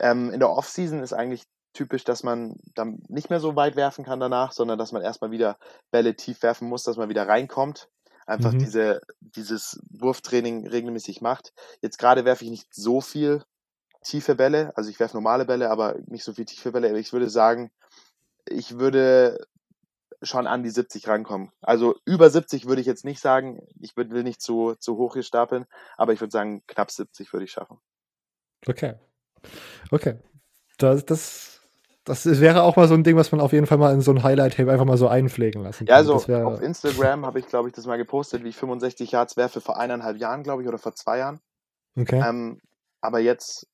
Ähm, 0.00 0.30
in 0.30 0.40
der 0.40 0.50
Offseason 0.50 1.02
ist 1.02 1.12
eigentlich 1.12 1.44
typisch, 1.72 2.04
dass 2.04 2.22
man 2.22 2.56
dann 2.74 3.02
nicht 3.08 3.30
mehr 3.30 3.40
so 3.40 3.54
weit 3.54 3.76
werfen 3.76 4.04
kann 4.04 4.20
danach, 4.20 4.52
sondern 4.52 4.78
dass 4.78 4.92
man 4.92 5.02
erstmal 5.02 5.30
wieder 5.30 5.56
Bälle 5.90 6.16
tief 6.16 6.42
werfen 6.42 6.68
muss, 6.68 6.82
dass 6.82 6.96
man 6.96 7.08
wieder 7.08 7.28
reinkommt. 7.28 7.88
Einfach 8.26 8.52
Mhm. 8.52 8.58
diese, 8.58 9.00
dieses 9.20 9.80
Wurftraining 9.90 10.66
regelmäßig 10.66 11.20
macht. 11.20 11.52
Jetzt 11.80 11.98
gerade 11.98 12.24
werfe 12.24 12.44
ich 12.44 12.50
nicht 12.50 12.74
so 12.74 13.00
viel 13.00 13.42
tiefe 14.02 14.34
Bälle, 14.34 14.72
also 14.76 14.88
ich 14.90 14.98
werfe 14.98 15.16
normale 15.16 15.44
Bälle, 15.44 15.70
aber 15.70 15.96
nicht 16.06 16.24
so 16.24 16.32
viel 16.32 16.44
tiefe 16.44 16.72
Bälle. 16.72 16.88
Aber 16.88 16.98
ich 16.98 17.12
würde 17.12 17.28
sagen, 17.28 17.70
ich 18.46 18.78
würde 18.78 19.46
schon 20.22 20.46
an 20.46 20.62
die 20.62 20.70
70 20.70 21.08
rankommen. 21.08 21.50
Also 21.62 21.96
über 22.04 22.30
70 22.30 22.66
würde 22.66 22.80
ich 22.80 22.86
jetzt 22.86 23.04
nicht 23.04 23.20
sagen, 23.20 23.66
ich 23.80 23.96
würd, 23.96 24.10
will 24.10 24.22
nicht 24.22 24.40
zu, 24.40 24.74
zu 24.78 24.96
hoch 24.96 25.14
hier 25.14 25.22
stapeln, 25.22 25.66
aber 25.96 26.12
ich 26.12 26.20
würde 26.20 26.32
sagen, 26.32 26.62
knapp 26.66 26.90
70 26.90 27.32
würde 27.32 27.44
ich 27.44 27.52
schaffen. 27.52 27.78
Okay. 28.68 28.94
Okay. 29.90 30.16
Das, 30.78 31.04
das, 31.04 31.60
das 32.04 32.24
wäre 32.40 32.62
auch 32.62 32.76
mal 32.76 32.88
so 32.88 32.94
ein 32.94 33.04
Ding, 33.04 33.16
was 33.16 33.32
man 33.32 33.40
auf 33.40 33.52
jeden 33.52 33.66
Fall 33.66 33.78
mal 33.78 33.92
in 33.92 34.00
so 34.00 34.10
ein 34.12 34.22
Highlight-Tape 34.22 34.70
einfach 34.70 34.86
mal 34.86 34.96
so 34.96 35.08
einpflegen 35.08 35.62
lassen 35.62 35.86
Ja, 35.86 35.96
also 35.96 36.14
Das 36.14 36.28
wär- 36.28 36.46
auf 36.46 36.62
Instagram 36.62 37.26
habe 37.26 37.38
ich, 37.38 37.46
glaube 37.46 37.68
ich, 37.68 37.74
das 37.74 37.86
mal 37.86 37.96
gepostet, 37.98 38.44
wie 38.44 38.48
ich 38.48 38.56
65 38.56 39.12
Yards 39.12 39.36
werfe 39.36 39.60
vor 39.60 39.78
eineinhalb 39.78 40.16
Jahren, 40.18 40.42
glaube 40.42 40.62
ich, 40.62 40.68
oder 40.68 40.78
vor 40.78 40.94
zwei 40.94 41.18
Jahren. 41.18 41.40
okay. 41.98 42.22
Ähm, 42.26 42.60
aber 43.02 43.18
jetzt, 43.20 43.66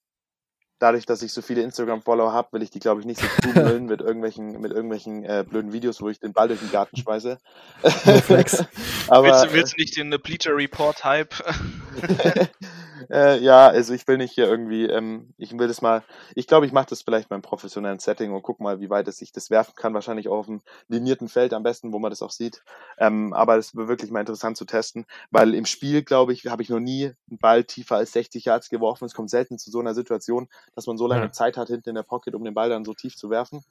dadurch, 0.79 1.07
dass 1.07 1.23
ich 1.23 1.33
so 1.33 1.43
viele 1.43 1.63
Instagram-Follower 1.63 2.33
habe, 2.33 2.49
will 2.53 2.63
ich 2.63 2.71
die, 2.71 2.79
glaube 2.81 3.01
ich, 3.01 3.07
nicht 3.07 3.21
so 3.21 3.27
zumüllen 3.43 3.87
mit 3.87 4.01
irgendwelchen, 4.01 4.61
mit 4.61 4.73
irgendwelchen 4.73 5.25
äh, 5.25 5.45
blöden 5.49 5.73
Videos, 5.73 6.01
wo 6.03 6.09
ich 6.09 6.19
den 6.21 6.33
Ball 6.33 6.49
durch 6.49 6.61
den 6.61 6.71
Garten 6.71 6.97
schmeiße. 6.97 7.39
Aber 7.83 9.27
willst, 9.27 9.45
du, 9.45 9.53
willst 9.53 9.73
du 9.73 9.77
nicht 9.81 9.97
den 9.97 10.11
Bleacher 10.11 10.55
Report 10.57 11.05
Hype? 11.05 11.35
äh, 13.11 13.39
ja, 13.39 13.69
also 13.69 13.95
ich 13.95 14.07
will 14.09 14.17
nicht 14.19 14.33
hier 14.33 14.47
irgendwie, 14.47 14.85
ähm, 14.87 15.33
ich 15.39 15.57
will 15.59 15.69
das 15.69 15.83
mal, 15.83 16.03
ich 16.35 16.47
glaube, 16.47 16.67
ich 16.67 16.73
mache 16.73 16.87
das 16.91 17.03
vielleicht 17.03 17.29
beim 17.29 17.43
professionellen 17.43 17.99
Setting 17.99 18.33
und 18.33 18.43
guck 18.43 18.61
mal, 18.61 18.81
wie 18.81 18.91
weit 18.91 19.09
es 19.09 19.19
sich 19.19 19.33
das 19.33 19.51
werfen 19.51 19.75
kann. 19.77 19.95
Wahrscheinlich 19.95 20.29
auch 20.29 20.39
auf 20.39 20.47
dem 20.47 20.63
linierten 20.89 21.29
Feld 21.29 21.53
am 21.53 21.63
besten, 21.63 21.93
wo 21.93 21.99
man 21.99 22.11
das 22.11 22.23
auch 22.23 22.31
sieht. 22.31 22.63
Ähm, 22.99 23.33
aber 23.33 23.57
es 23.57 23.75
wird 23.75 23.89
wirklich 23.89 24.11
mal 24.11 24.21
interessant 24.21 24.57
zu 24.57 24.65
testen, 24.65 25.07
weil 25.31 25.55
im 25.55 25.67
Spiel, 25.67 26.03
glaube 26.03 26.33
ich, 26.33 26.47
habe 26.47 26.63
ich 26.63 26.69
noch 26.71 26.81
nie 26.81 27.13
einen 27.31 27.39
Ball 27.39 27.65
tiefer 27.65 27.97
als 27.97 28.13
60 28.13 28.45
Yards 28.45 28.69
geworfen. 28.69 29.05
Es 29.05 29.15
kommt 29.15 29.31
selten 29.31 29.59
zu 29.59 29.71
so 29.71 29.81
einer 29.81 29.95
Situation, 29.95 30.49
dass 30.75 30.87
man 30.87 30.99
so 30.99 31.07
lange 31.07 31.27
Ja. 31.27 31.33
Zeit 31.33 31.57
hat 31.57 31.69
hinten 31.69 31.91
in 31.91 31.95
der 31.95 32.03
Pocket, 32.03 32.35
um 32.35 32.45
den 32.45 32.55
Ball 32.55 32.69
dann 32.69 32.85
so 32.85 32.95
tief 32.95 33.17
zu 33.17 33.31
werfen. 33.31 33.63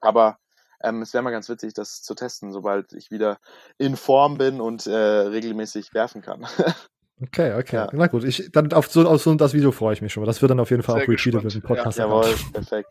Aber 0.00 0.38
ähm, 0.82 1.02
es 1.02 1.14
wäre 1.14 1.22
mal 1.22 1.30
ganz 1.30 1.48
witzig, 1.48 1.74
das 1.74 2.02
zu 2.02 2.14
testen, 2.14 2.52
sobald 2.52 2.92
ich 2.92 3.10
wieder 3.10 3.38
in 3.78 3.96
Form 3.96 4.38
bin 4.38 4.60
und 4.60 4.86
äh, 4.86 4.92
regelmäßig 4.96 5.94
werfen 5.94 6.22
kann. 6.22 6.46
Okay, 7.22 7.54
okay. 7.54 7.76
Ja. 7.76 7.88
Na 7.92 8.06
gut, 8.08 8.24
ich, 8.24 8.50
dann 8.52 8.72
auf 8.72 8.88
so, 8.88 9.06
auf 9.08 9.22
so 9.22 9.34
das 9.34 9.54
Video 9.54 9.70
freue 9.70 9.94
ich 9.94 10.02
mich 10.02 10.12
schon 10.12 10.22
mal. 10.22 10.26
Das 10.26 10.42
wird 10.42 10.50
dann 10.50 10.60
auf 10.60 10.70
jeden 10.70 10.82
Fall 10.82 10.96
Sehr 10.96 11.04
auch 11.04 11.06
gespannt. 11.06 11.44
mit 11.44 11.54
dem 11.54 11.62
Podcast. 11.62 11.98
Jawohl, 11.98 12.34
perfekt. 12.52 12.90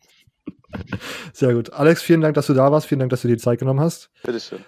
Sehr 1.33 1.53
gut. 1.53 1.73
Alex, 1.73 2.01
vielen 2.01 2.21
Dank, 2.21 2.35
dass 2.35 2.47
du 2.47 2.53
da 2.53 2.71
warst. 2.71 2.87
Vielen 2.87 2.99
Dank, 2.99 3.09
dass 3.09 3.21
du 3.21 3.27
dir 3.27 3.35
die 3.35 3.41
Zeit 3.41 3.59
genommen 3.59 3.79
hast. 3.79 4.09
Bitteschön. 4.23 4.63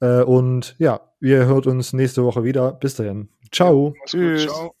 Äh, 0.00 0.22
und 0.22 0.76
ja, 0.78 1.00
ihr 1.20 1.46
hört 1.46 1.66
uns 1.66 1.92
nächste 1.92 2.24
Woche 2.24 2.44
wieder. 2.44 2.72
Bis 2.72 2.94
dahin. 2.94 3.28
Ciao. 3.50 3.90
Gut, 3.90 3.96
Tschüss. 4.06 4.44
ciao. 4.44 4.79